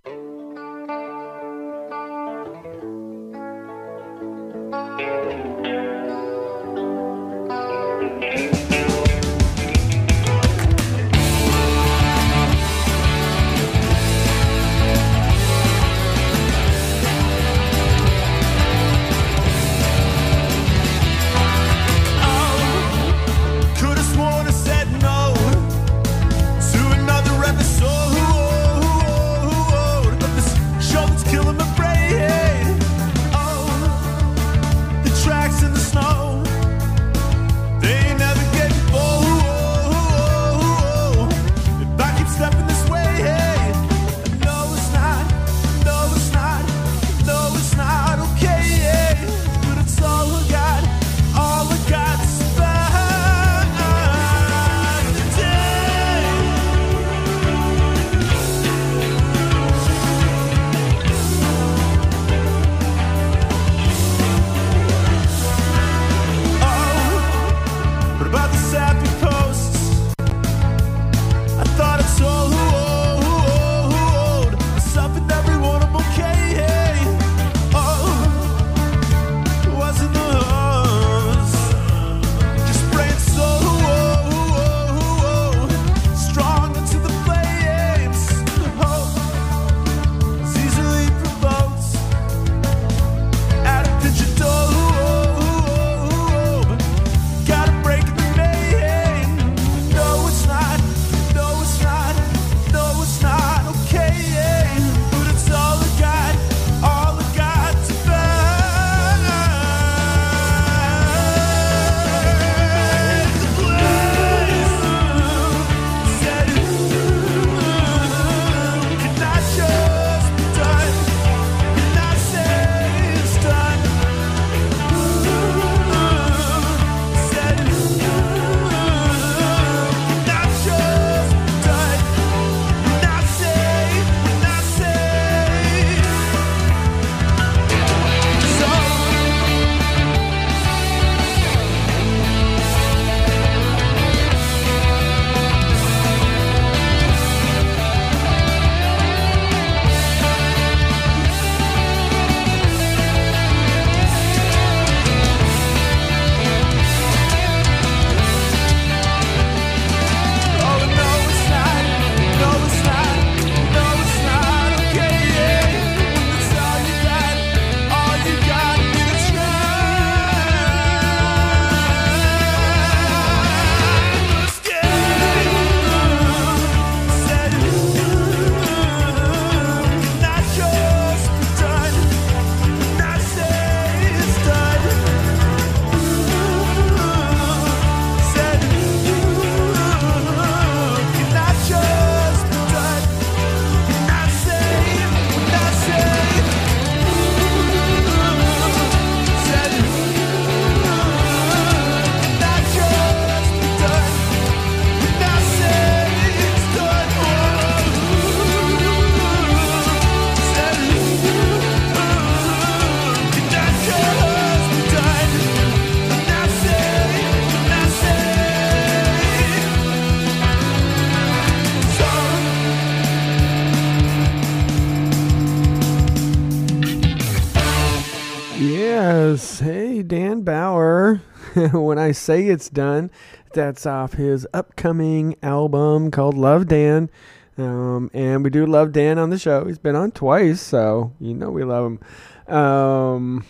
I 232.10 232.12
say 232.12 232.48
it's 232.48 232.72
done, 232.72 233.12
that's 233.54 233.86
off 233.86 234.14
his 234.14 234.48
upcoming 234.52 235.36
album 235.44 236.10
called 236.10 236.36
Love 236.36 236.68
Dan. 236.68 237.12
Um, 237.56 238.10
and 238.16 238.44
we 238.44 238.50
do 238.50 238.66
love 238.66 238.94
Dan 238.94 239.20
on 239.20 239.30
the 239.30 239.38
show. 239.38 239.66
He's 239.66 239.78
been 239.78 239.96
on 239.96 240.10
twice, 240.10 240.60
so 240.60 241.14
you 241.20 241.36
know 241.36 241.52
we 241.52 241.64
love 241.64 241.86
him. 241.86 242.56
Um, 242.56 243.46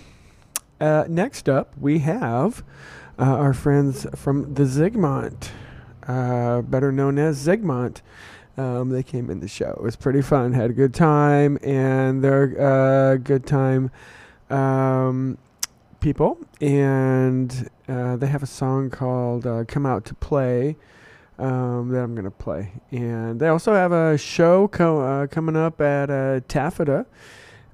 uh, 0.81 1.05
next 1.07 1.47
up, 1.47 1.73
we 1.79 1.99
have 1.99 2.65
uh, 3.17 3.23
our 3.23 3.53
friends 3.53 4.05
from 4.13 4.55
the 4.55 4.63
Zigmont, 4.63 5.51
uh, 6.05 6.61
better 6.61 6.91
known 6.91 7.17
as 7.17 7.47
Zigmont. 7.47 8.01
Um, 8.57 8.89
they 8.89 9.03
came 9.03 9.29
in 9.29 9.39
the 9.39 9.47
show. 9.47 9.69
It 9.69 9.83
was 9.83 9.95
pretty 9.95 10.21
fun. 10.21 10.51
Had 10.51 10.71
a 10.71 10.73
good 10.73 10.93
time, 10.93 11.57
and 11.63 12.21
they're 12.21 13.13
uh, 13.13 13.15
good 13.15 13.45
time 13.45 13.89
um, 14.49 15.37
people. 15.99 16.37
And 16.61 17.69
uh, 17.87 18.15
they 18.15 18.27
have 18.27 18.43
a 18.43 18.47
song 18.47 18.89
called 18.89 19.45
uh, 19.45 19.63
"Come 19.65 19.85
Out 19.85 20.05
to 20.05 20.15
Play." 20.15 20.77
Um, 21.37 21.87
that 21.89 21.99
I'm 21.99 22.15
gonna 22.15 22.31
play, 22.31 22.73
and 22.91 23.39
they 23.39 23.47
also 23.47 23.73
have 23.73 23.93
a 23.93 24.17
show 24.17 24.67
co- 24.67 24.99
uh, 24.99 25.27
coming 25.27 25.55
up 25.55 25.79
at 25.79 26.09
uh, 26.09 26.41
Taffeta. 26.49 27.05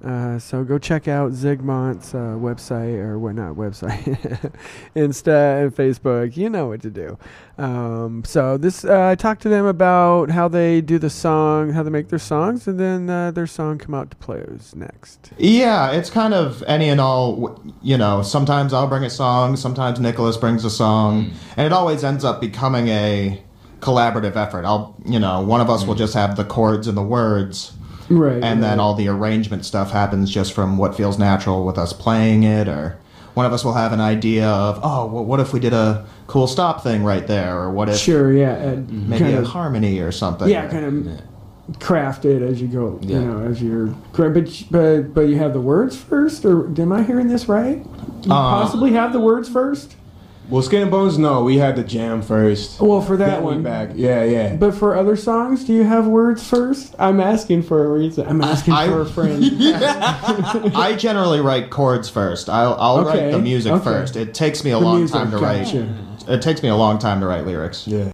Uh, 0.04 0.38
so 0.38 0.62
go 0.62 0.78
check 0.78 1.08
out 1.08 1.32
Zigmont's 1.32 2.14
uh, 2.14 2.36
website 2.38 2.98
or 2.98 3.18
what 3.18 3.34
not 3.34 3.54
website, 3.54 4.04
Insta 4.96 5.62
and 5.62 5.74
Facebook. 5.74 6.36
You 6.36 6.50
know 6.50 6.68
what 6.68 6.82
to 6.82 6.90
do. 6.90 7.18
Um, 7.58 8.22
so 8.24 8.58
this 8.58 8.84
uh, 8.84 9.08
I 9.08 9.14
talked 9.14 9.40
to 9.42 9.48
them 9.48 9.64
about 9.64 10.30
how 10.30 10.48
they 10.48 10.82
do 10.82 10.98
the 10.98 11.08
song, 11.08 11.70
how 11.70 11.82
they 11.82 11.90
make 11.90 12.08
their 12.08 12.18
songs, 12.18 12.68
and 12.68 12.78
then 12.78 13.08
uh, 13.08 13.30
their 13.30 13.46
song 13.46 13.78
come 13.78 13.94
out 13.94 14.10
to 14.10 14.16
play 14.16 14.44
was 14.46 14.76
next. 14.76 15.32
Yeah, 15.38 15.90
it's 15.92 16.10
kind 16.10 16.34
of 16.34 16.62
any 16.64 16.90
and 16.90 17.00
all. 17.00 17.62
You 17.82 17.96
know, 17.96 18.22
sometimes 18.22 18.74
I'll 18.74 18.88
bring 18.88 19.04
a 19.04 19.10
song, 19.10 19.56
sometimes 19.56 19.98
Nicholas 19.98 20.36
brings 20.36 20.64
a 20.64 20.70
song, 20.70 21.32
and 21.56 21.66
it 21.66 21.72
always 21.72 22.04
ends 22.04 22.22
up 22.24 22.40
becoming 22.40 22.88
a 22.88 23.42
collaborative 23.80 24.36
effort. 24.36 24.64
I'll, 24.64 24.96
you 25.04 25.18
know, 25.18 25.40
one 25.40 25.60
of 25.60 25.70
us 25.70 25.86
will 25.86 25.94
just 25.94 26.14
have 26.14 26.36
the 26.36 26.44
chords 26.44 26.86
and 26.86 26.96
the 26.96 27.02
words, 27.02 27.72
Right. 28.08 28.42
and 28.42 28.62
then 28.62 28.78
all 28.80 28.94
the 28.94 29.08
arrangement 29.08 29.64
stuff 29.64 29.90
happens 29.90 30.30
just 30.30 30.52
from 30.52 30.76
what 30.78 30.94
feels 30.94 31.18
natural 31.18 31.64
with 31.66 31.76
us 31.78 31.92
playing 31.92 32.44
it, 32.44 32.68
or 32.68 32.98
one 33.34 33.46
of 33.46 33.52
us 33.52 33.64
will 33.64 33.74
have 33.74 33.92
an 33.92 34.00
idea 34.00 34.48
of, 34.48 34.80
oh, 34.82 35.06
well, 35.06 35.24
what 35.24 35.40
if 35.40 35.52
we 35.52 35.60
did 35.60 35.72
a 35.72 36.06
cool 36.26 36.46
stop 36.46 36.82
thing 36.82 37.02
right 37.04 37.26
there, 37.26 37.58
or 37.58 37.70
what 37.70 37.88
if 37.88 37.96
Sure. 37.96 38.32
Yeah. 38.32 38.76
Maybe 38.88 39.24
kind 39.24 39.34
a 39.36 39.40
of, 39.40 39.46
harmony 39.48 39.98
or 40.00 40.10
something. 40.12 40.48
yeah, 40.48 40.68
kind 40.68 40.84
of 41.08 41.80
craft 41.80 42.24
it 42.24 42.42
as 42.42 42.60
you 42.60 42.68
go. 42.68 42.98
Yeah. 43.02 43.18
You 43.18 43.24
know, 43.26 43.46
as 43.46 43.60
you're. 43.62 43.86
But 44.16 44.32
but 44.70 45.12
but 45.14 45.22
you 45.22 45.36
have 45.38 45.52
the 45.52 45.60
words 45.60 45.96
first, 45.96 46.44
or 46.44 46.66
am 46.80 46.92
I 46.92 47.02
hearing 47.02 47.28
this 47.28 47.48
right? 47.48 47.78
You 48.24 48.32
Uh, 48.32 48.62
possibly 48.62 48.92
have 48.92 49.12
the 49.12 49.20
words 49.20 49.48
first. 49.48 49.96
Well, 50.48 50.62
Skin 50.62 50.82
and 50.82 50.90
Bones, 50.92 51.18
no, 51.18 51.42
we 51.42 51.56
had 51.58 51.74
the 51.74 51.82
jam 51.82 52.22
first. 52.22 52.80
Well, 52.80 53.00
for 53.00 53.16
that 53.16 53.26
Then 53.26 53.38
we 53.40 53.46
one. 53.46 53.62
back. 53.64 53.90
Yeah, 53.94 54.22
yeah. 54.22 54.54
But 54.54 54.74
for 54.74 54.94
other 54.96 55.16
songs, 55.16 55.64
do 55.64 55.72
you 55.72 55.82
have 55.82 56.06
words 56.06 56.46
first? 56.48 56.94
I'm 57.00 57.18
asking 57.20 57.64
for 57.64 57.84
a 57.84 57.88
reason. 57.88 58.28
I'm 58.28 58.40
asking 58.40 58.74
I- 58.74 58.86
for 58.86 59.00
a 59.00 59.06
friend. 59.06 59.42
I 60.76 60.94
generally 60.96 61.40
write 61.40 61.70
chords 61.70 62.08
first. 62.08 62.48
I'll, 62.48 62.74
I'll 62.78 62.98
Okay, 63.08 63.24
write 63.24 63.32
the 63.32 63.38
music 63.40 63.72
okay. 63.72 63.84
first. 63.84 64.14
It 64.16 64.34
takes 64.34 64.62
me 64.62 64.70
a 64.70 64.74
The 64.78 64.80
long 64.84 64.98
music, 64.98 65.16
time 65.16 65.30
to 65.32 65.40
gotcha. 65.40 65.80
write. 65.82 66.28
It 66.28 66.42
takes 66.42 66.62
me 66.62 66.68
a 66.68 66.76
long 66.76 66.98
time 66.98 67.20
to 67.20 67.26
write 67.26 67.44
lyrics. 67.44 67.86
Yeah. 67.88 68.12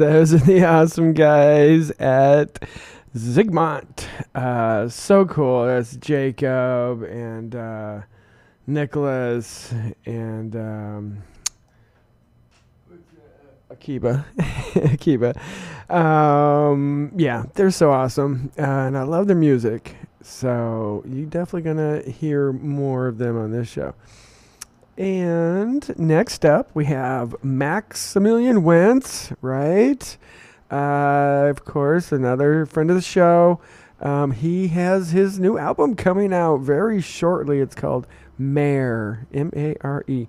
Those 0.00 0.32
are 0.32 0.38
the 0.38 0.64
awesome 0.66 1.12
guys 1.12 1.90
at 1.98 2.58
Zigmont. 3.14 4.06
Uh, 4.34 4.88
so 4.88 5.26
cool. 5.26 5.66
That's 5.66 5.94
Jacob 5.96 7.02
and 7.02 7.54
uh, 7.54 8.00
Nicholas 8.66 9.74
and 10.06 10.56
um, 10.56 11.22
Akiba. 13.70 14.24
Akiba. 14.74 15.38
Um, 15.90 17.12
yeah, 17.14 17.44
they're 17.52 17.70
so 17.70 17.90
awesome. 17.90 18.50
Uh, 18.58 18.62
and 18.62 18.96
I 18.96 19.02
love 19.02 19.26
their 19.26 19.36
music. 19.36 19.96
So 20.22 21.04
you're 21.06 21.26
definitely 21.26 21.74
going 21.74 22.02
to 22.02 22.10
hear 22.10 22.54
more 22.54 23.06
of 23.06 23.18
them 23.18 23.36
on 23.36 23.50
this 23.52 23.68
show. 23.68 23.94
And 25.00 25.98
next 25.98 26.44
up, 26.44 26.70
we 26.74 26.84
have 26.84 27.34
Maximilian 27.42 28.62
Wentz, 28.62 29.32
right? 29.40 30.18
Uh, 30.70 31.46
of 31.48 31.64
course, 31.64 32.12
another 32.12 32.66
friend 32.66 32.90
of 32.90 32.96
the 32.96 33.02
show. 33.02 33.62
Um, 34.02 34.32
he 34.32 34.68
has 34.68 35.12
his 35.12 35.40
new 35.40 35.56
album 35.56 35.96
coming 35.96 36.34
out 36.34 36.58
very 36.58 37.00
shortly. 37.00 37.60
It's 37.60 37.74
called 37.74 38.06
Mare, 38.36 39.26
M 39.32 39.50
A 39.56 39.74
R 39.80 40.04
E. 40.06 40.28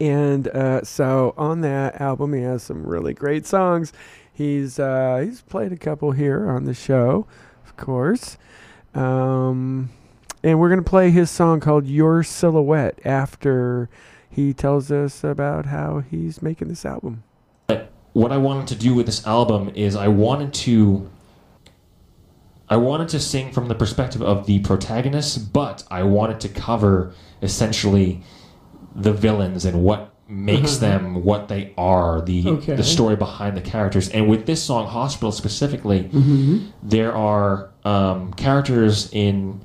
And 0.00 0.48
uh, 0.48 0.82
so 0.84 1.34
on 1.36 1.60
that 1.60 2.00
album, 2.00 2.32
he 2.32 2.40
has 2.40 2.62
some 2.62 2.86
really 2.86 3.12
great 3.12 3.44
songs. 3.46 3.92
He's 4.32 4.78
uh, 4.78 5.22
he's 5.22 5.42
played 5.42 5.72
a 5.72 5.76
couple 5.76 6.12
here 6.12 6.48
on 6.48 6.64
the 6.64 6.72
show, 6.72 7.26
of 7.66 7.76
course. 7.76 8.38
Um, 8.94 9.90
and 10.46 10.60
we're 10.60 10.68
gonna 10.68 10.80
play 10.82 11.10
his 11.10 11.28
song 11.28 11.58
called 11.58 11.86
"Your 11.88 12.22
Silhouette" 12.22 13.00
after 13.04 13.88
he 14.30 14.52
tells 14.54 14.92
us 14.92 15.24
about 15.24 15.66
how 15.66 16.04
he's 16.08 16.40
making 16.40 16.68
this 16.68 16.86
album. 16.86 17.24
what 18.12 18.32
I 18.32 18.38
wanted 18.38 18.66
to 18.68 18.74
do 18.76 18.94
with 18.94 19.04
this 19.04 19.26
album 19.26 19.70
is 19.74 19.94
I 19.94 20.08
wanted 20.08 20.54
to 20.64 21.06
I 22.68 22.76
wanted 22.78 23.08
to 23.10 23.20
sing 23.20 23.52
from 23.52 23.68
the 23.68 23.74
perspective 23.74 24.22
of 24.22 24.46
the 24.46 24.60
protagonist, 24.60 25.52
but 25.52 25.84
I 25.90 26.02
wanted 26.04 26.40
to 26.40 26.48
cover 26.48 27.12
essentially 27.42 28.22
the 28.94 29.12
villains 29.12 29.64
and 29.66 29.82
what 29.84 30.14
makes 30.28 30.76
Mhm. 30.76 30.80
them 30.80 31.24
what 31.24 31.48
they 31.48 31.72
are, 31.76 32.20
the 32.22 32.48
Okay. 32.48 32.74
the 32.74 32.82
story 32.82 33.16
behind 33.16 33.54
the 33.56 33.60
characters. 33.60 34.08
And 34.08 34.28
with 34.28 34.46
this 34.46 34.62
song, 34.62 34.86
Hospital 34.86 35.30
specifically, 35.30 36.08
Mhm. 36.12 36.68
there 36.82 37.14
are 37.14 37.68
um, 37.84 38.32
characters 38.32 39.08
in 39.12 39.60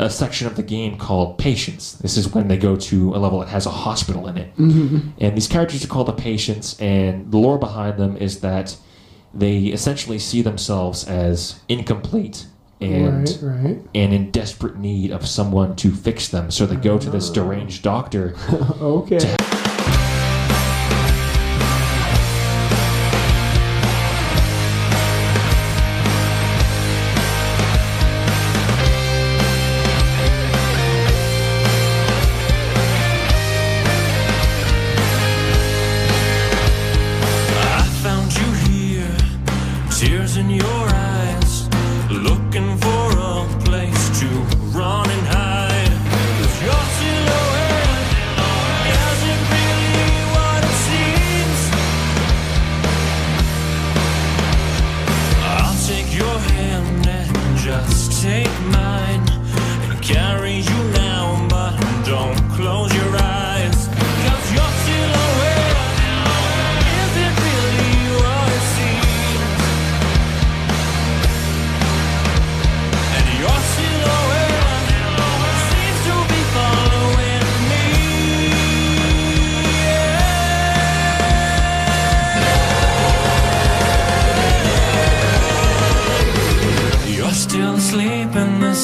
a 0.00 0.08
section 0.10 0.46
of 0.46 0.56
the 0.56 0.62
game 0.62 0.96
called 0.96 1.36
Patients. 1.38 1.92
This 1.98 2.16
is 2.16 2.32
when 2.34 2.48
they 2.48 2.56
go 2.56 2.74
to 2.74 3.14
a 3.14 3.18
level 3.18 3.38
that 3.40 3.48
has 3.48 3.66
a 3.66 3.70
hospital 3.70 4.26
in 4.26 4.36
it. 4.38 4.56
Mhm. 4.56 5.12
And 5.18 5.36
these 5.36 5.46
characters 5.46 5.84
are 5.84 5.88
called 5.88 6.08
the 6.08 6.12
Patients, 6.12 6.76
and 6.80 7.30
the 7.30 7.36
lore 7.38 7.58
behind 7.58 7.98
them 7.98 8.16
is 8.16 8.40
that 8.40 8.76
they 9.34 9.58
essentially 9.66 10.18
see 10.18 10.42
themselves 10.42 11.04
as 11.04 11.56
incomplete 11.68 12.46
and 12.80 13.28
Right, 13.28 13.38
right. 13.42 13.78
and 13.94 14.12
in 14.14 14.30
desperate 14.30 14.78
need 14.78 15.10
of 15.12 15.26
someone 15.26 15.76
to 15.76 15.90
fix 15.92 16.28
them. 16.28 16.50
So 16.50 16.64
they 16.64 16.76
go 16.76 16.96
to 16.98 17.10
this 17.10 17.28
deranged 17.28 17.82
doctor. 17.82 18.34
okay. 18.80 19.36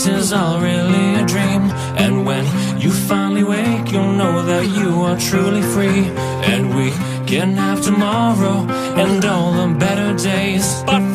Is 0.09 0.33
all 0.33 0.61
really 0.61 1.15
a 1.15 1.25
dream. 1.27 1.63
And 1.97 2.27
when 2.27 2.45
you 2.81 2.91
finally 2.91 3.45
wake, 3.45 3.93
you'll 3.93 4.13
know 4.13 4.45
that 4.45 4.67
you 4.79 5.03
are 5.03 5.19
truly 5.19 5.63
free. 5.63 6.05
And 6.53 6.75
we 6.77 6.91
can 7.27 7.57
have 7.57 7.83
tomorrow 7.83 8.67
and 9.03 9.25
all 9.25 9.53
the 9.53 9.75
better 9.75 10.17
days. 10.17 10.83
But 10.87 11.06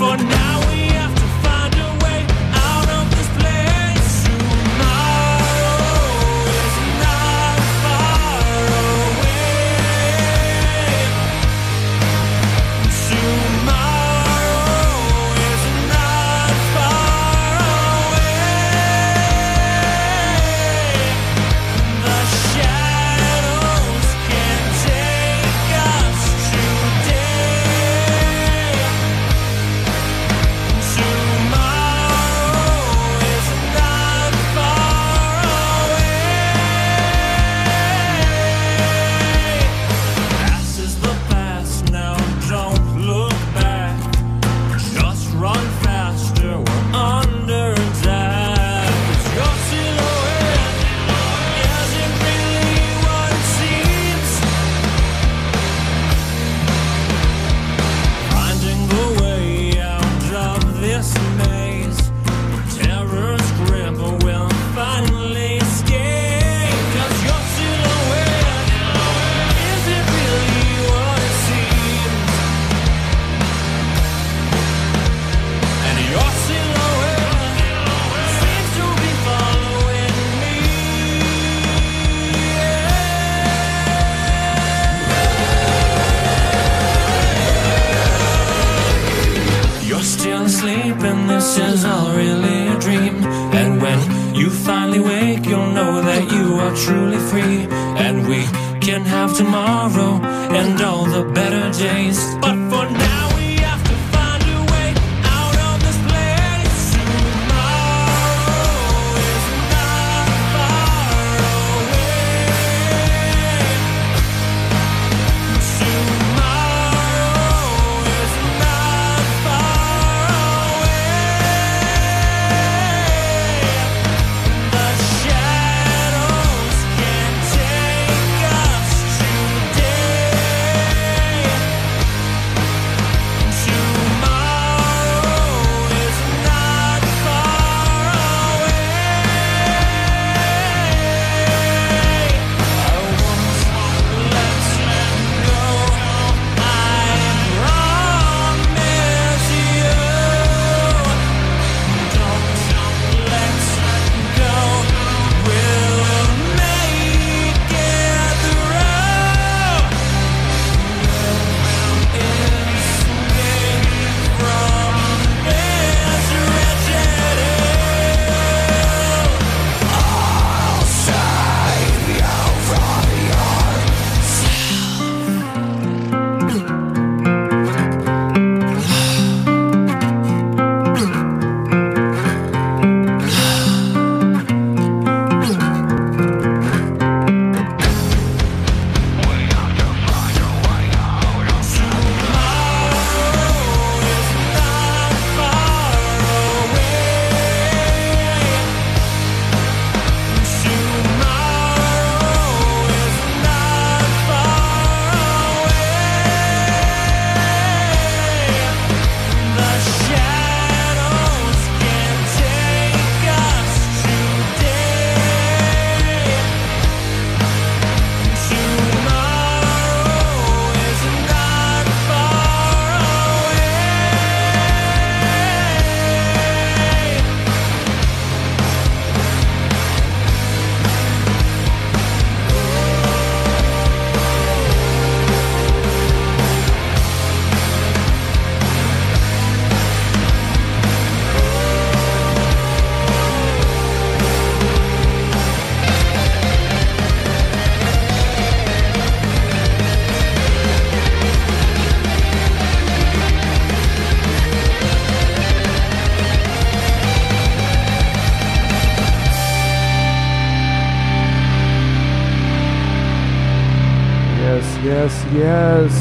yes. 265.72 265.94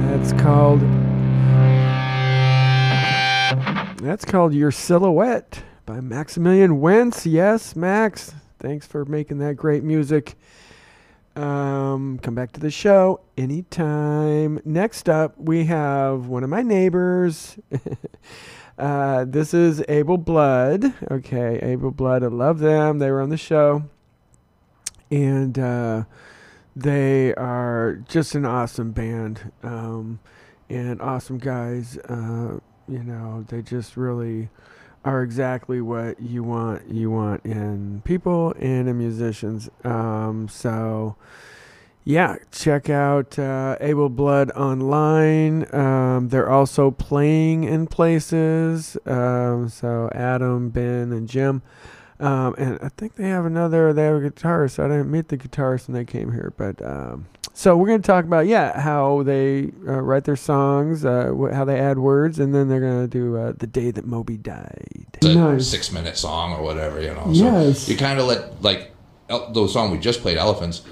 That's 0.10 0.32
called. 0.42 0.80
That's 4.00 4.24
called 4.24 4.52
Your 4.52 4.72
Silhouette 4.72 5.62
by 5.86 6.00
Maximilian 6.00 6.80
Wentz. 6.80 7.26
Yes, 7.26 7.76
Max. 7.76 8.34
Thanks 8.58 8.84
for 8.86 9.04
making 9.04 9.38
that 9.38 9.54
great 9.54 9.84
music. 9.84 10.34
Um, 11.36 12.18
come 12.18 12.34
back 12.34 12.50
to 12.52 12.60
the 12.60 12.70
show 12.70 13.20
anytime. 13.36 14.60
Next 14.64 15.08
up, 15.08 15.38
we 15.38 15.66
have 15.66 16.26
one 16.26 16.42
of 16.42 16.50
my 16.50 16.62
neighbors. 16.62 17.56
uh, 18.78 19.24
this 19.24 19.54
is 19.54 19.84
Abel 19.88 20.18
Blood. 20.18 20.92
Okay, 21.10 21.60
Abel 21.62 21.92
Blood. 21.92 22.24
I 22.24 22.26
love 22.26 22.58
them. 22.58 22.98
They 22.98 23.10
were 23.12 23.20
on 23.20 23.28
the 23.28 23.36
show. 23.36 23.84
And 25.12 25.58
uh, 25.58 26.04
they 26.76 27.34
are 27.34 28.02
just 28.08 28.34
an 28.34 28.44
awesome 28.44 28.92
band 28.92 29.52
um, 29.62 30.20
and 30.68 31.00
awesome 31.00 31.38
guys. 31.38 31.98
Uh, 31.98 32.58
you 32.88 33.02
know, 33.02 33.44
they 33.48 33.62
just 33.62 33.96
really 33.96 34.48
are 35.04 35.22
exactly 35.22 35.80
what 35.80 36.20
you 36.20 36.42
want 36.42 36.90
you 36.90 37.10
want 37.10 37.44
in 37.44 38.02
people 38.04 38.52
and 38.58 38.88
in 38.88 38.98
musicians. 38.98 39.70
Um, 39.84 40.48
so 40.48 41.16
yeah, 42.04 42.36
check 42.50 42.88
out 42.88 43.38
uh, 43.38 43.76
Abel 43.80 44.08
Blood 44.08 44.50
online. 44.52 45.72
Um, 45.74 46.28
they're 46.28 46.48
also 46.48 46.90
playing 46.90 47.64
in 47.64 47.86
places. 47.86 48.96
Um, 49.06 49.68
so 49.68 50.10
Adam, 50.14 50.70
Ben, 50.70 51.12
and 51.12 51.28
Jim. 51.28 51.62
Um, 52.20 52.54
and 52.58 52.78
I 52.82 52.90
think 52.90 53.14
they 53.16 53.28
have 53.30 53.46
another. 53.46 53.92
They 53.92 54.04
have 54.04 54.16
a 54.22 54.30
guitarist. 54.30 54.78
I 54.78 54.88
didn't 54.88 55.10
meet 55.10 55.28
the 55.28 55.38
guitarist 55.38 55.88
when 55.88 55.94
they 55.94 56.04
came 56.04 56.30
here, 56.32 56.52
but 56.56 56.80
um, 56.84 57.26
so 57.54 57.76
we're 57.76 57.86
going 57.88 58.02
to 58.02 58.06
talk 58.06 58.24
about 58.26 58.46
yeah 58.46 58.78
how 58.78 59.22
they 59.22 59.72
uh, 59.88 60.00
write 60.02 60.24
their 60.24 60.36
songs, 60.36 61.04
uh, 61.04 61.32
wh- 61.32 61.52
how 61.54 61.64
they 61.64 61.78
add 61.80 61.98
words, 61.98 62.38
and 62.38 62.54
then 62.54 62.68
they're 62.68 62.80
going 62.80 63.00
to 63.02 63.08
do 63.08 63.36
uh, 63.38 63.52
the 63.56 63.66
day 63.66 63.90
that 63.90 64.06
Moby 64.06 64.36
died. 64.36 65.06
a 65.24 65.60
six 65.60 65.90
minute 65.92 66.16
song 66.18 66.52
or 66.52 66.62
whatever, 66.62 67.00
you 67.00 67.14
know. 67.14 67.24
So 67.32 67.44
Yes. 67.44 67.88
You 67.88 67.96
kind 67.96 68.20
of 68.20 68.26
let, 68.26 68.62
like, 68.62 68.92
El- 69.30 69.52
the 69.52 69.66
song 69.68 69.90
we 69.90 69.98
just 69.98 70.20
played, 70.20 70.36
Elephants, 70.36 70.82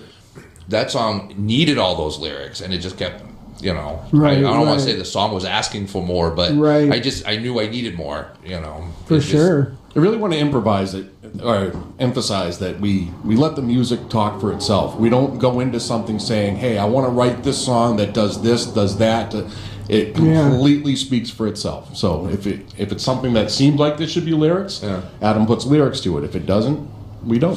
that 0.68 0.90
song 0.90 1.34
needed 1.36 1.76
all 1.78 1.94
those 1.94 2.18
lyrics 2.18 2.60
and 2.60 2.72
it 2.74 2.78
just 2.78 2.96
kept, 2.98 3.22
you 3.60 3.72
know. 3.74 4.04
Right, 4.12 4.38
I, 4.38 4.40
I 4.40 4.54
don't 4.54 4.66
want 4.66 4.80
to 4.80 4.84
say 4.86 4.94
the 4.96 5.04
song 5.04 5.32
was 5.34 5.44
asking 5.44 5.86
for 5.88 6.02
more, 6.02 6.30
but 6.30 6.54
Right. 6.54 6.90
I 6.92 6.98
just, 7.00 7.26
I 7.26 7.36
knew 7.36 7.60
I 7.60 7.66
needed 7.68 7.96
more, 7.96 8.28
you 8.44 8.60
know. 8.60 8.84
For 9.06 9.14
It 9.14 9.20
just- 9.20 9.30
sure. 9.30 9.72
I 9.96 10.00
really 10.00 10.16
want 10.18 10.32
to 10.34 10.38
improvise 10.38 10.94
it 10.94 11.06
or 11.42 11.72
emphasize 11.98 12.58
that 12.60 12.78
we 12.78 13.10
we 13.24 13.34
let 13.36 13.56
the 13.56 13.62
music 13.62 14.08
talk 14.10 14.40
for 14.40 14.52
itself. 14.52 14.94
We 14.96 15.08
don't 15.08 15.38
go 15.38 15.58
into 15.60 15.80
something 15.80 16.18
saying, 16.20 16.56
"Hey, 16.56 16.78
I 16.78 16.84
want 16.84 17.06
to 17.06 17.10
write 17.10 17.42
this 17.42 17.58
song 17.58 17.96
that 17.96 18.12
does 18.14 18.40
this, 18.42 18.66
does 18.66 18.98
that." 18.98 19.34
It 19.88 20.16
Yeah. 20.18 20.50
completely 20.50 20.94
speaks 20.94 21.30
for 21.30 21.48
itself. 21.48 21.96
So 21.96 22.28
if 22.30 22.46
it 22.46 22.60
if 22.76 22.92
it's 22.92 23.02
something 23.02 23.32
that 23.32 23.50
seemed 23.50 23.80
like 23.80 23.96
this 23.96 24.10
should 24.10 24.26
be 24.26 24.34
lyrics, 24.34 24.84
Adam 25.20 25.46
puts 25.46 25.64
lyrics 25.64 26.00
to 26.02 26.16
it. 26.18 26.22
If 26.24 26.36
it 26.36 26.46
doesn't, 26.46 26.78
we 27.24 27.38
don't. 27.40 27.56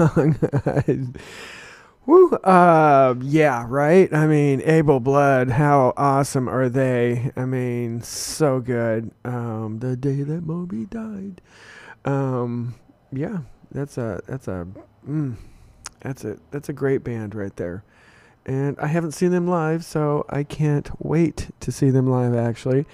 Song. 0.00 1.14
Woo. 2.06 2.30
Uh, 2.32 3.14
yeah, 3.20 3.66
right. 3.68 4.12
I 4.14 4.26
mean, 4.26 4.62
Abel 4.64 4.98
Blood. 4.98 5.50
How 5.50 5.92
awesome 5.96 6.48
are 6.48 6.70
they? 6.70 7.30
I 7.36 7.44
mean, 7.44 8.00
so 8.00 8.60
good. 8.60 9.10
Um, 9.24 9.78
the 9.80 9.96
day 9.96 10.22
that 10.22 10.42
Moby 10.42 10.86
died. 10.86 11.42
Um, 12.06 12.74
yeah, 13.12 13.40
that's 13.72 13.98
a 13.98 14.22
that's 14.26 14.48
a 14.48 14.66
mm, 15.06 15.36
that's 16.00 16.24
a 16.24 16.38
that's 16.50 16.70
a 16.70 16.72
great 16.72 17.04
band 17.04 17.34
right 17.34 17.54
there. 17.56 17.84
And 18.46 18.78
I 18.80 18.86
haven't 18.86 19.12
seen 19.12 19.32
them 19.32 19.46
live, 19.46 19.84
so 19.84 20.24
I 20.30 20.44
can't 20.44 20.90
wait 20.98 21.50
to 21.60 21.70
see 21.70 21.90
them 21.90 22.06
live. 22.06 22.34
Actually, 22.34 22.86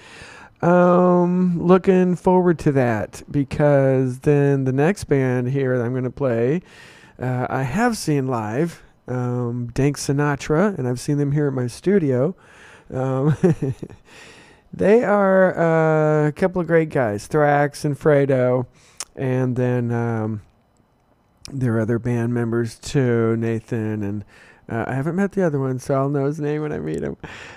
um, 0.61 1.61
looking 1.63 2.15
forward 2.15 2.59
to 2.59 2.71
that 2.73 3.23
because 3.29 4.19
then 4.19 4.65
the 4.65 4.73
next 4.73 5.05
band 5.05 5.49
here 5.49 5.77
that 5.77 5.85
I'm 5.85 5.93
going 5.93 6.03
to 6.03 6.09
play, 6.09 6.61
uh, 7.19 7.47
I 7.49 7.63
have 7.63 7.97
seen 7.97 8.27
live, 8.27 8.83
um, 9.07 9.67
Dank 9.73 9.97
Sinatra, 9.97 10.77
and 10.77 10.87
I've 10.87 10.99
seen 10.99 11.17
them 11.17 11.31
here 11.31 11.47
at 11.47 11.53
my 11.53 11.67
studio. 11.67 12.35
Um, 12.93 13.35
they 14.73 15.03
are 15.03 15.57
uh, 15.57 16.27
a 16.27 16.31
couple 16.31 16.61
of 16.61 16.67
great 16.67 16.89
guys, 16.89 17.27
Thrax 17.27 17.85
and 17.85 17.97
Fredo, 17.97 18.67
and 19.15 19.55
then 19.55 19.91
um, 19.91 20.41
their 21.51 21.79
other 21.79 21.99
band 21.99 22.33
members 22.33 22.77
too, 22.79 23.35
Nathan 23.37 24.03
and. 24.03 24.25
Uh, 24.69 24.83
I 24.87 24.93
haven't 24.93 25.15
met 25.15 25.31
the 25.31 25.45
other 25.45 25.59
one, 25.59 25.79
so 25.79 25.93
I'll 25.95 26.09
know 26.09 26.25
his 26.25 26.39
name 26.39 26.61
when 26.61 26.71
I 26.73 26.79
meet 26.79 27.01
him. 27.01 27.15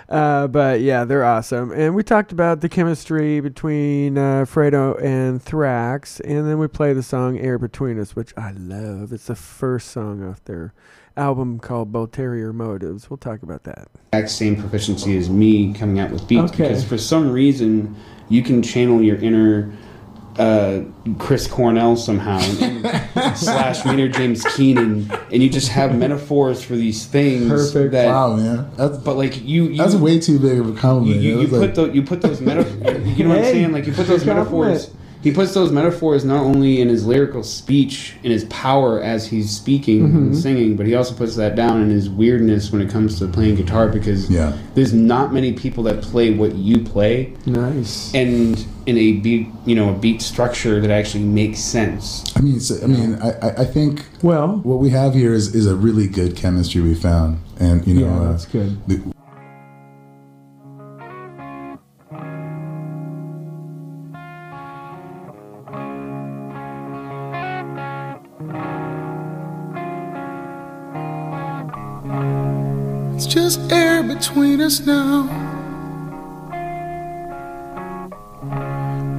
Uh, 0.08 0.46
but 0.46 0.80
yeah, 0.80 1.04
they're 1.04 1.24
awesome. 1.24 1.72
And 1.72 1.94
we 1.94 2.02
talked 2.02 2.30
about 2.32 2.60
the 2.60 2.68
chemistry 2.68 3.40
between 3.40 4.16
uh, 4.16 4.44
Fredo 4.44 5.00
and 5.02 5.44
Thrax, 5.44 6.20
and 6.24 6.46
then 6.48 6.58
we 6.58 6.68
play 6.68 6.92
the 6.92 7.02
song 7.02 7.38
"Air 7.38 7.58
Between 7.58 7.98
Us," 7.98 8.14
which 8.14 8.32
I 8.36 8.52
love. 8.52 9.12
It's 9.12 9.26
the 9.26 9.34
first 9.34 9.88
song 9.88 10.22
off 10.28 10.44
their 10.44 10.72
album 11.16 11.58
called 11.58 11.92
"Ulterior 11.92 12.52
Motives." 12.52 13.10
We'll 13.10 13.16
talk 13.16 13.42
about 13.42 13.64
that. 13.64 13.88
exact 14.12 14.30
same 14.30 14.56
proficiency 14.56 15.16
as 15.16 15.28
me 15.28 15.72
coming 15.74 15.98
out 15.98 16.10
with 16.10 16.26
beats 16.28 16.52
Okay. 16.52 16.68
because 16.68 16.84
for 16.84 16.96
some 16.98 17.30
reason 17.32 17.96
you 18.28 18.42
can 18.42 18.62
channel 18.62 19.02
your 19.02 19.16
inner 19.16 19.72
uh, 20.38 20.80
Chris 21.18 21.46
Cornell 21.46 21.96
somehow 21.96 22.38
slash 23.34 23.84
Maynard 23.84 24.14
James 24.14 24.44
Keenan 24.54 25.10
and 25.32 25.42
you 25.42 25.50
just 25.50 25.68
have 25.68 25.94
metaphors 25.96 26.62
for 26.62 26.76
these 26.76 27.04
things 27.06 27.48
Perfect. 27.48 27.92
that 27.92 28.06
wow, 28.06 28.36
man. 28.36 28.70
That's, 28.76 28.96
but 28.98 29.16
like 29.16 29.42
you, 29.44 29.64
you 29.64 29.76
that's 29.76 29.94
way 29.94 30.18
too 30.20 30.38
big 30.38 30.58
of 30.58 30.66
a 30.68 30.70
you, 30.70 30.76
compliment. 30.76 31.20
you, 31.20 31.38
It 31.38 31.42
you 31.42 31.48
put 31.48 31.60
like- 31.60 31.74
the, 31.74 31.84
you 31.90 32.02
put 32.02 32.22
those 32.22 32.40
metaphors 32.40 33.18
you 33.18 33.24
know 33.24 33.30
what 33.30 33.38
I'm 33.38 33.44
saying 33.44 33.72
like 33.72 33.86
you 33.86 33.92
put 33.92 34.06
those 34.06 34.24
metaphors. 34.24 34.90
He 35.22 35.30
puts 35.32 35.52
those 35.52 35.70
metaphors 35.70 36.24
not 36.24 36.40
only 36.42 36.80
in 36.80 36.88
his 36.88 37.04
lyrical 37.06 37.42
speech 37.42 38.14
in 38.22 38.30
his 38.30 38.44
power 38.44 39.02
as 39.02 39.26
he's 39.26 39.50
speaking 39.50 40.04
and 40.04 40.32
Mhm. 40.32 40.36
singing 40.36 40.76
but 40.76 40.86
he 40.86 40.94
also 40.94 41.14
puts 41.14 41.36
that 41.36 41.54
down 41.56 41.82
in 41.82 41.90
his 41.90 42.08
weirdness 42.08 42.72
when 42.72 42.80
it 42.80 42.88
comes 42.90 43.18
to 43.18 43.26
playing 43.26 43.56
guitar 43.56 43.88
because 43.88 44.30
Yeah. 44.30 44.52
there's 44.74 44.92
not 44.94 45.32
many 45.34 45.52
people 45.52 45.84
that 45.84 46.00
play 46.02 46.32
what 46.32 46.54
you 46.56 46.78
play 46.78 47.34
nice 47.46 48.10
and 48.14 48.64
in 48.86 48.96
a 48.96 49.12
beat 49.12 49.46
you 49.66 49.74
know 49.74 49.90
a 49.90 49.92
beat 49.94 50.22
structure 50.22 50.80
that 50.80 50.90
actually 50.90 51.24
makes 51.24 51.60
sense 51.60 52.24
I 52.36 52.40
mean, 52.40 52.58
so, 52.60 52.76
I 52.82 52.86
mean, 52.86 53.18
I, 53.22 53.30
I- 53.46 53.54
I 53.58 53.64
think 53.66 54.06
well, 54.22 54.60
what 54.62 54.78
we 54.78 54.90
have 54.90 55.14
here 55.14 55.34
is, 55.34 55.54
is 55.54 55.66
a 55.66 55.74
really 55.76 56.06
good 56.06 56.34
chemistry 56.36 56.80
we 56.80 56.94
found, 56.94 57.38
and 57.58 57.86
you 57.86 57.94
know, 57.94 58.00
Yeah, 58.06 58.20
uh, 58.20 58.30
that's 58.32 58.46
good. 58.46 58.76
the- 58.86 59.00
between 74.60 74.66
us 74.66 74.80
now. 74.86 75.22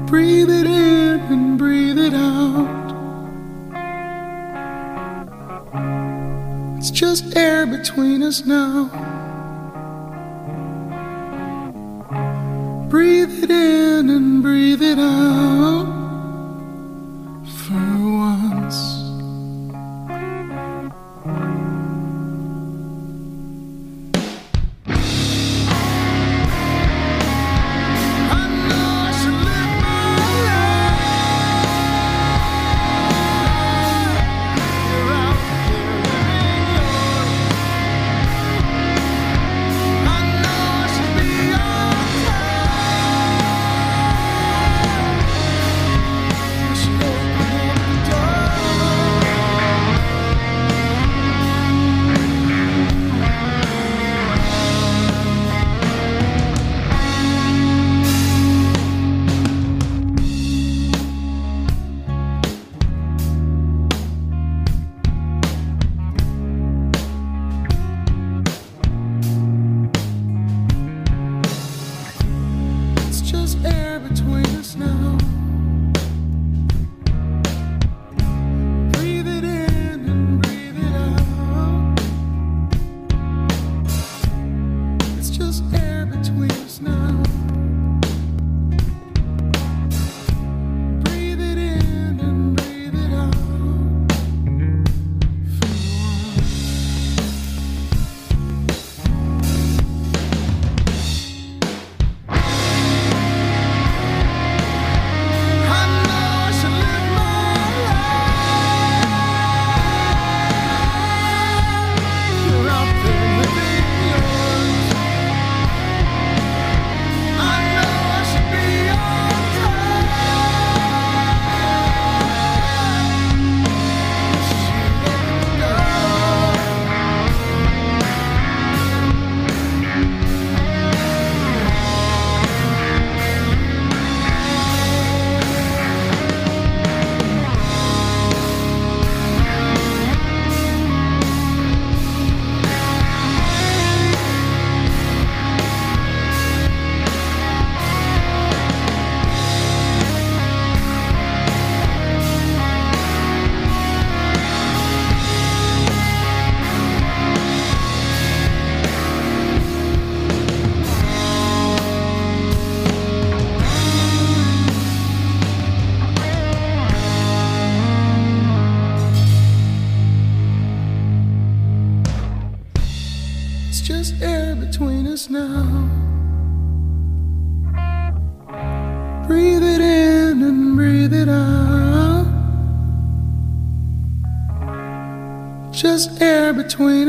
Breathe 0.06 0.50
it 0.50 0.68
in 0.68 1.20
and 1.20 1.58
breathe 1.58 1.98
it 1.98 2.14
out. 2.14 2.68
It's 6.78 6.92
just 6.92 7.36
air 7.36 7.66
between 7.66 8.22
us 8.24 8.46
now. 8.46 8.90
Breathe 12.90 13.44
it 13.44 13.50
in 13.50 14.10
and 14.10 14.44
breathe 14.44 14.82
it 14.84 15.00
out. 15.00 15.91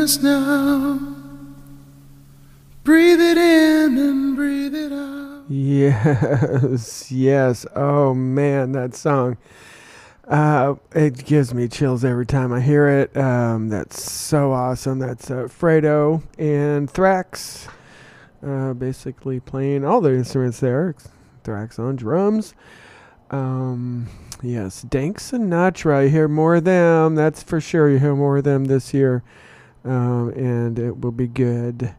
Us 0.02 0.20
now. 0.20 0.98
Breathe 2.82 3.20
it 3.20 3.38
in 3.38 3.96
and 3.96 4.34
breathe 4.34 4.74
it 4.74 4.92
out. 4.92 5.44
Yes, 5.48 7.12
yes. 7.12 7.64
Oh 7.76 8.12
man, 8.12 8.72
that 8.72 8.96
song. 8.96 9.36
Uh, 10.26 10.74
it 10.92 11.24
gives 11.24 11.54
me 11.54 11.68
chills 11.68 12.04
every 12.04 12.26
time 12.26 12.52
I 12.52 12.60
hear 12.60 12.88
it. 12.88 13.16
Um, 13.16 13.68
that's 13.68 14.02
so 14.02 14.52
awesome. 14.52 14.98
That's 14.98 15.30
uh, 15.30 15.44
Fredo 15.44 16.22
and 16.36 16.92
Thrax, 16.92 17.68
uh, 18.44 18.72
basically 18.74 19.38
playing 19.38 19.84
all 19.84 20.00
the 20.00 20.14
instruments 20.14 20.58
there. 20.58 20.96
Thrax 21.44 21.78
on 21.78 21.94
drums. 21.94 22.54
Um, 23.30 24.08
yes, 24.42 24.82
Dank 24.82 25.18
Sinatra. 25.18 26.04
You 26.04 26.10
hear 26.10 26.28
more 26.28 26.56
of 26.56 26.64
them. 26.64 27.14
That's 27.14 27.42
for 27.44 27.60
sure. 27.60 27.88
You 27.88 28.00
hear 28.00 28.16
more 28.16 28.38
of 28.38 28.44
them 28.44 28.64
this 28.64 28.92
year, 28.92 29.22
um, 29.84 30.30
and 30.30 30.78
it 30.78 31.00
will 31.00 31.12
be 31.12 31.26
good. 31.26 31.94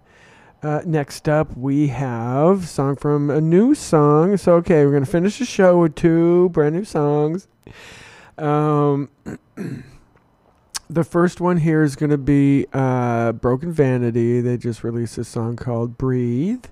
Uh, 0.63 0.81
next 0.85 1.27
up, 1.27 1.55
we 1.57 1.87
have 1.87 2.69
song 2.69 2.95
from 2.95 3.29
a 3.29 3.41
new 3.41 3.75
song. 3.75 4.37
So, 4.37 4.55
okay, 4.55 4.85
we're 4.85 4.93
gonna 4.93 5.05
finish 5.05 5.39
the 5.39 5.45
show 5.45 5.81
with 5.81 5.95
two 5.95 6.49
brand 6.49 6.73
new 6.73 6.85
songs. 6.85 7.49
Um, 8.37 9.09
the 10.89 11.03
first 11.03 11.41
one 11.41 11.57
here 11.57 11.83
is 11.83 11.97
gonna 11.97 12.17
be 12.17 12.65
uh, 12.71 13.33
Broken 13.33 13.73
Vanity. 13.73 14.39
They 14.39 14.55
just 14.55 14.85
released 14.85 15.17
a 15.17 15.25
song 15.25 15.57
called 15.57 15.97
"Breathe," 15.97 16.63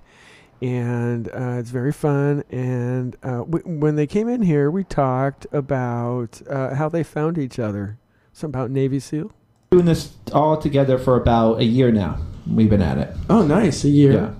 and 0.62 1.28
uh, 1.28 1.58
it's 1.58 1.70
very 1.70 1.92
fun. 1.92 2.44
And 2.50 3.14
uh, 3.22 3.40
when 3.40 3.96
they 3.96 4.06
came 4.06 4.26
in 4.26 4.40
here, 4.40 4.70
we 4.70 4.84
talked 4.84 5.46
about 5.52 6.40
uh, 6.48 6.74
how 6.74 6.88
they 6.88 7.02
found 7.02 7.36
each 7.36 7.58
other. 7.58 7.98
Something 8.32 8.58
about 8.58 8.70
Navy 8.70 9.00
SEAL. 9.00 9.32
Doing 9.72 9.86
this 9.86 10.12
all 10.34 10.58
together 10.58 10.98
for 10.98 11.16
about 11.16 11.60
a 11.60 11.64
year 11.64 11.90
now. 11.90 12.18
We've 12.46 12.68
been 12.68 12.82
at 12.82 12.98
it. 12.98 13.16
Oh, 13.30 13.40
nice, 13.40 13.84
a 13.84 13.88
year. 13.88 14.36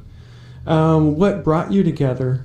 Um, 0.66 1.16
what 1.16 1.42
brought 1.42 1.72
you 1.72 1.82
together? 1.82 2.44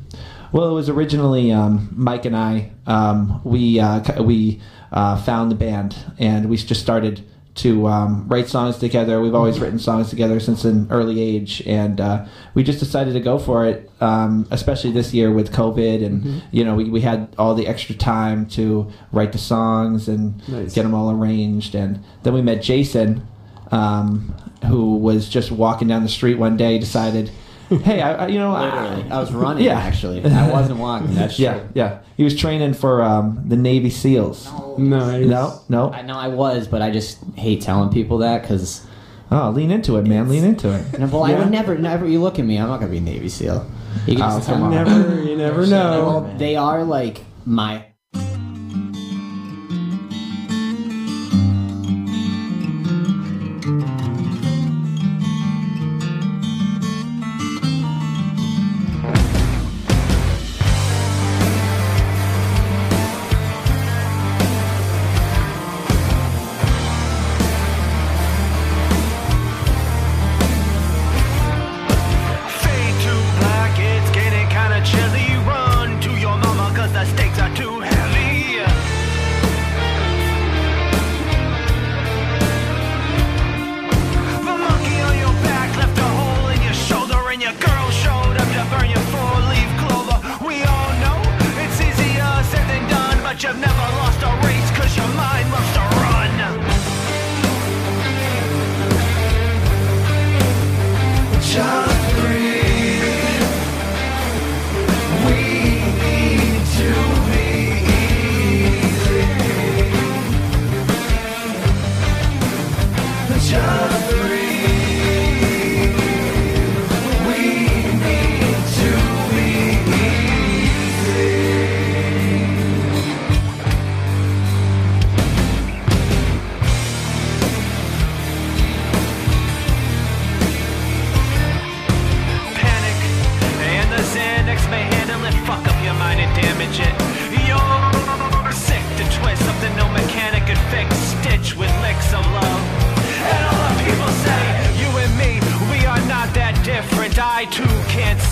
Well, 0.53 0.69
it 0.69 0.73
was 0.73 0.87
originally 0.87 1.51
um, 1.51 1.89
Mike 1.91 2.23
and 2.23 2.33
I. 2.33 2.71
Um, 2.85 3.41
we 3.43 3.77
uh, 3.81 4.23
we 4.23 4.61
uh, 4.93 5.21
found 5.21 5.51
the 5.51 5.55
band 5.55 5.97
and 6.17 6.49
we 6.49 6.55
just 6.55 6.79
started 6.79 7.29
to 7.57 7.87
um, 7.87 8.25
write 8.27 8.47
songs 8.47 8.77
together. 8.77 9.19
We've 9.21 9.35
always 9.35 9.59
written 9.59 9.79
songs 9.79 10.09
together 10.09 10.39
since 10.39 10.63
an 10.65 10.87
early 10.89 11.21
age, 11.21 11.61
and 11.65 11.99
uh, 11.99 12.25
we 12.53 12.63
just 12.63 12.79
decided 12.79 13.13
to 13.13 13.19
go 13.19 13.37
for 13.39 13.65
it. 13.65 13.89
Um, 13.99 14.47
especially 14.51 14.91
this 14.91 15.13
year 15.13 15.31
with 15.31 15.51
COVID, 15.51 16.05
and 16.05 16.23
Mhm. 16.23 16.41
you 16.51 16.63
know 16.63 16.75
we, 16.75 16.83
we 16.89 17.01
had 17.01 17.29
all 17.37 17.55
the 17.55 17.65
extra 17.67 17.95
time 17.95 18.45
to 18.57 18.87
write 19.11 19.31
the 19.31 19.37
songs 19.39 20.07
and 20.07 20.35
Nice. 20.47 20.73
get 20.75 20.83
them 20.83 20.93
all 20.93 21.09
arranged. 21.11 21.73
And 21.75 21.99
then 22.23 22.33
we 22.33 22.41
met 22.43 22.61
Jason, 22.61 23.23
um, 23.71 24.33
who 24.67 24.95
was 24.97 25.27
just 25.27 25.51
walking 25.51 25.87
down 25.87 26.03
the 26.03 26.09
street 26.09 26.37
one 26.37 26.57
day, 26.57 26.77
decided. 26.77 27.31
Hey, 27.69 28.01
I, 28.01 28.25
I 28.25 28.27
you 28.27 28.39
know, 28.39 28.53
Literally. 28.53 29.11
I 29.11 29.19
was 29.19 29.33
running, 29.33 29.63
Yeah. 29.65 29.77
actually. 29.77 30.23
I 30.23 30.49
wasn't 30.51 30.79
walking. 30.79 31.13
That's 31.13 31.37
yeah, 31.45 31.59
true. 31.59 31.69
yeah. 31.73 31.99
He 32.15 32.23
was 32.23 32.35
training 32.35 32.73
for 32.73 33.01
um, 33.01 33.43
the 33.45 33.57
Navy 33.57 33.89
SEAls. 33.89 34.47
Nice. 34.79 35.25
No, 35.25 35.59
no. 35.69 35.91
I 35.91 36.01
know 36.01 36.15
I 36.17 36.29
was, 36.29 36.67
but 36.67 36.81
I 36.81 36.91
just 36.91 37.19
hate 37.35 37.61
telling 37.61 37.89
people 37.91 38.19
that 38.19 38.41
because. 38.41 38.85
Oh, 39.29 39.49
lean 39.49 39.71
into 39.71 39.97
it, 39.97 40.05
man. 40.07 40.29
Lean 40.29 40.45
into 40.45 40.73
it. 40.73 40.97
No, 40.99 41.07
well, 41.07 41.23
I 41.25 41.33
would 41.37 41.51
never, 41.51 41.77
never. 41.77 42.07
You 42.07 42.21
look 42.21 42.39
at 42.39 42.45
me. 42.45 42.57
I'm 42.57 42.69
not 42.69 42.79
gonna 42.79 42.91
be 42.91 42.99
a 42.99 43.01
Navy 43.01 43.27
SEAL. 43.27 43.69
You 44.05 44.15
can 44.15 44.23
Oh, 44.23 44.37
just 44.37 44.47
come 44.47 44.59
tell 44.59 44.63
on. 44.63 44.69
me. 44.69 44.75
Never- 44.77 45.23
you 45.23 45.35
never 45.37 45.67
know. 45.67 46.05
Well, 46.05 46.33
they 46.37 46.55
are 46.55 46.85
like 46.85 47.25
my. 47.45 47.83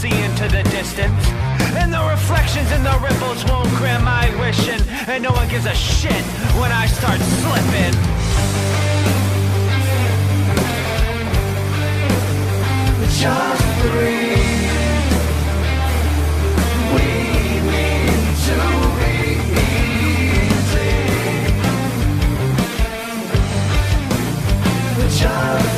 See 0.05 0.23
into 0.23 0.47
the 0.47 0.63
distance. 0.69 1.23
And 1.81 1.93
the 1.93 2.03
reflections 2.09 2.71
and 2.71 2.85
the 2.85 2.97
ripples 3.01 3.43
won't 3.45 3.69
grant 3.79 4.03
my 4.03 4.25
wishing. 4.39 4.81
And 5.07 5.23
no 5.23 5.31
one 5.31 5.47
gives 5.49 5.65
a 5.65 5.73
shit 5.73 6.23
when 6.59 6.71
I 6.71 6.85
start 6.87 7.19
slipping. 7.41 7.95
Just 13.21 13.65
breathe. 13.81 15.13
We 16.95 17.07
need 17.71 18.35
to 18.45 18.57
be 18.99 19.15
easy. 20.53 20.93
Just 25.19 25.74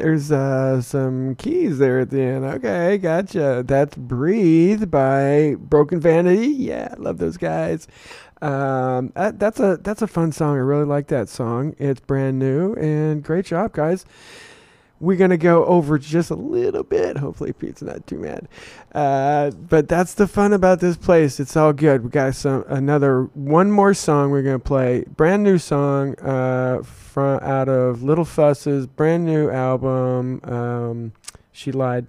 There's 0.00 0.30
uh, 0.30 0.80
some 0.80 1.34
keys 1.34 1.78
there 1.78 1.98
at 1.98 2.10
the 2.10 2.20
end. 2.20 2.44
Okay, 2.44 2.98
gotcha. 2.98 3.64
That's 3.66 3.96
Breathe 3.96 4.92
by 4.92 5.56
Broken 5.58 5.98
Vanity. 5.98 6.46
Yeah, 6.46 6.94
love 6.98 7.18
those 7.18 7.36
guys. 7.36 7.88
Um, 8.40 9.10
that, 9.16 9.40
that's 9.40 9.58
a 9.58 9.78
that's 9.82 10.00
a 10.00 10.06
fun 10.06 10.30
song. 10.30 10.54
I 10.54 10.60
really 10.60 10.84
like 10.84 11.08
that 11.08 11.28
song. 11.28 11.74
It's 11.78 11.98
brand 11.98 12.38
new 12.38 12.74
and 12.74 13.24
great 13.24 13.46
job, 13.46 13.72
guys. 13.72 14.06
We're 15.00 15.16
gonna 15.16 15.36
go 15.36 15.64
over 15.64 15.98
just 15.98 16.30
a 16.30 16.34
little 16.34 16.82
bit. 16.82 17.16
Hopefully, 17.16 17.52
Pete's 17.52 17.82
not 17.82 18.06
too 18.06 18.18
mad. 18.18 18.48
Uh, 18.92 19.50
but 19.50 19.88
that's 19.88 20.14
the 20.14 20.26
fun 20.26 20.52
about 20.52 20.80
this 20.80 20.96
place. 20.96 21.38
It's 21.38 21.56
all 21.56 21.72
good. 21.72 22.02
We 22.02 22.10
got 22.10 22.34
some 22.34 22.64
another 22.68 23.24
one 23.34 23.70
more 23.70 23.94
song 23.94 24.30
we're 24.30 24.42
gonna 24.42 24.58
play. 24.58 25.04
Brand 25.16 25.44
new 25.44 25.58
song 25.58 26.18
uh, 26.18 26.82
from 26.82 27.38
out 27.42 27.68
of 27.68 28.02
Little 28.02 28.24
Fuss's 28.24 28.86
brand 28.86 29.24
new 29.24 29.50
album. 29.50 30.40
Um, 30.42 31.12
she 31.52 31.70
lied, 31.70 32.06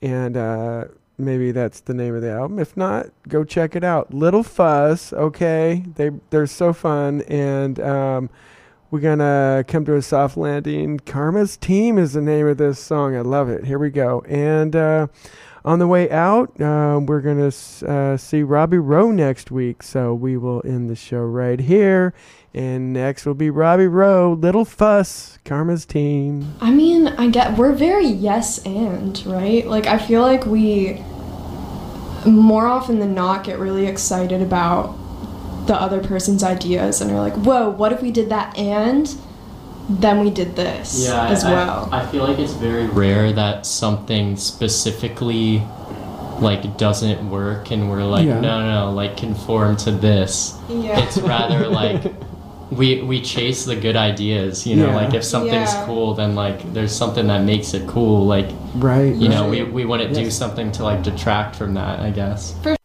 and 0.00 0.36
uh, 0.36 0.84
maybe 1.18 1.52
that's 1.52 1.80
the 1.80 1.94
name 1.94 2.14
of 2.14 2.22
the 2.22 2.30
album. 2.30 2.58
If 2.58 2.74
not, 2.74 3.08
go 3.28 3.44
check 3.44 3.76
it 3.76 3.84
out. 3.84 4.14
Little 4.14 4.42
Fuss. 4.42 5.12
Okay, 5.12 5.84
they 5.96 6.10
they're 6.30 6.46
so 6.46 6.72
fun 6.72 7.20
and. 7.28 7.78
Um, 7.80 8.30
we're 8.90 9.00
gonna 9.00 9.64
come 9.68 9.84
to 9.84 9.94
a 9.94 10.02
soft 10.02 10.36
landing. 10.36 10.98
Karma's 10.98 11.56
Team 11.56 11.96
is 11.96 12.12
the 12.12 12.20
name 12.20 12.46
of 12.48 12.56
this 12.56 12.80
song. 12.80 13.16
I 13.16 13.20
love 13.20 13.48
it. 13.48 13.64
Here 13.64 13.78
we 13.78 13.90
go. 13.90 14.22
And 14.28 14.74
uh, 14.74 15.06
on 15.64 15.78
the 15.78 15.86
way 15.86 16.10
out, 16.10 16.60
uh, 16.60 16.98
we're 17.00 17.20
gonna 17.20 17.52
uh, 17.86 18.16
see 18.16 18.42
Robby 18.42 18.78
Rowe 18.78 19.12
next 19.12 19.50
week. 19.50 19.82
So 19.84 20.12
we 20.12 20.36
will 20.36 20.60
end 20.64 20.90
the 20.90 20.96
show 20.96 21.20
right 21.20 21.60
here. 21.60 22.14
And 22.52 22.92
next 22.92 23.26
will 23.26 23.34
be 23.34 23.48
Robby 23.48 23.86
Rowe, 23.86 24.32
Little 24.32 24.64
Fuss, 24.64 25.38
Karma's 25.44 25.86
Team. 25.86 26.56
I 26.60 26.72
mean, 26.72 27.06
I 27.06 27.28
get 27.28 27.56
we're 27.56 27.72
very 27.72 28.08
yes 28.08 28.58
and, 28.66 29.24
right? 29.24 29.64
Like 29.66 29.86
I 29.86 29.98
feel 29.98 30.22
like 30.22 30.46
we 30.46 31.00
more 32.26 32.66
often 32.66 32.98
than 32.98 33.14
not 33.14 33.44
get 33.44 33.58
really 33.58 33.86
excited 33.86 34.42
about 34.42 34.99
the 35.70 35.80
other 35.80 36.00
person's 36.02 36.42
ideas 36.42 37.00
and 37.00 37.12
are 37.12 37.20
like, 37.20 37.34
"Whoa, 37.34 37.70
what 37.70 37.92
if 37.92 38.02
we 38.02 38.10
did 38.10 38.28
that 38.30 38.58
and 38.58 39.14
then 39.88 40.18
we 40.18 40.28
did 40.28 40.56
this 40.56 41.04
yeah, 41.06 41.28
as 41.28 41.44
I, 41.44 41.52
well?" 41.52 41.88
I, 41.92 42.00
I 42.02 42.06
feel 42.06 42.24
like 42.24 42.40
it's 42.40 42.54
very 42.54 42.88
rare 42.88 43.32
that 43.34 43.64
something 43.66 44.36
specifically 44.36 45.62
like 46.40 46.76
doesn't 46.76 47.30
work 47.30 47.70
and 47.70 47.88
we're 47.88 48.02
like, 48.02 48.26
Yeah. 48.26 48.40
no, 48.40 48.56
no, 48.68 48.90
like 48.92 49.16
conform 49.16 49.76
to 49.84 49.92
this. 49.92 50.58
Yeah. 50.68 50.98
It's 51.04 51.18
rather 51.18 51.68
like 51.82 52.02
we 52.72 53.02
we 53.02 53.20
chase 53.20 53.64
the 53.64 53.76
good 53.76 53.94
ideas, 53.94 54.66
you 54.66 54.74
know, 54.74 54.88
Yeah. 54.88 54.96
like 54.96 55.14
if 55.14 55.22
something's 55.22 55.72
Yeah. 55.72 55.86
cool 55.86 56.14
then 56.14 56.34
like 56.34 56.58
there's 56.74 56.96
something 57.02 57.28
that 57.28 57.44
makes 57.44 57.74
it 57.74 57.86
cool, 57.86 58.26
like 58.26 58.48
Right. 58.74 59.14
you 59.14 59.28
know, 59.28 59.42
right. 59.42 59.50
we 59.50 59.62
we 59.62 59.84
wouldn't 59.84 60.14
do 60.14 60.30
something 60.32 60.72
to 60.72 60.82
like 60.82 61.04
detract 61.04 61.54
from 61.54 61.74
that, 61.74 62.00
I 62.00 62.10
guess. 62.10 62.54
I 62.64 62.79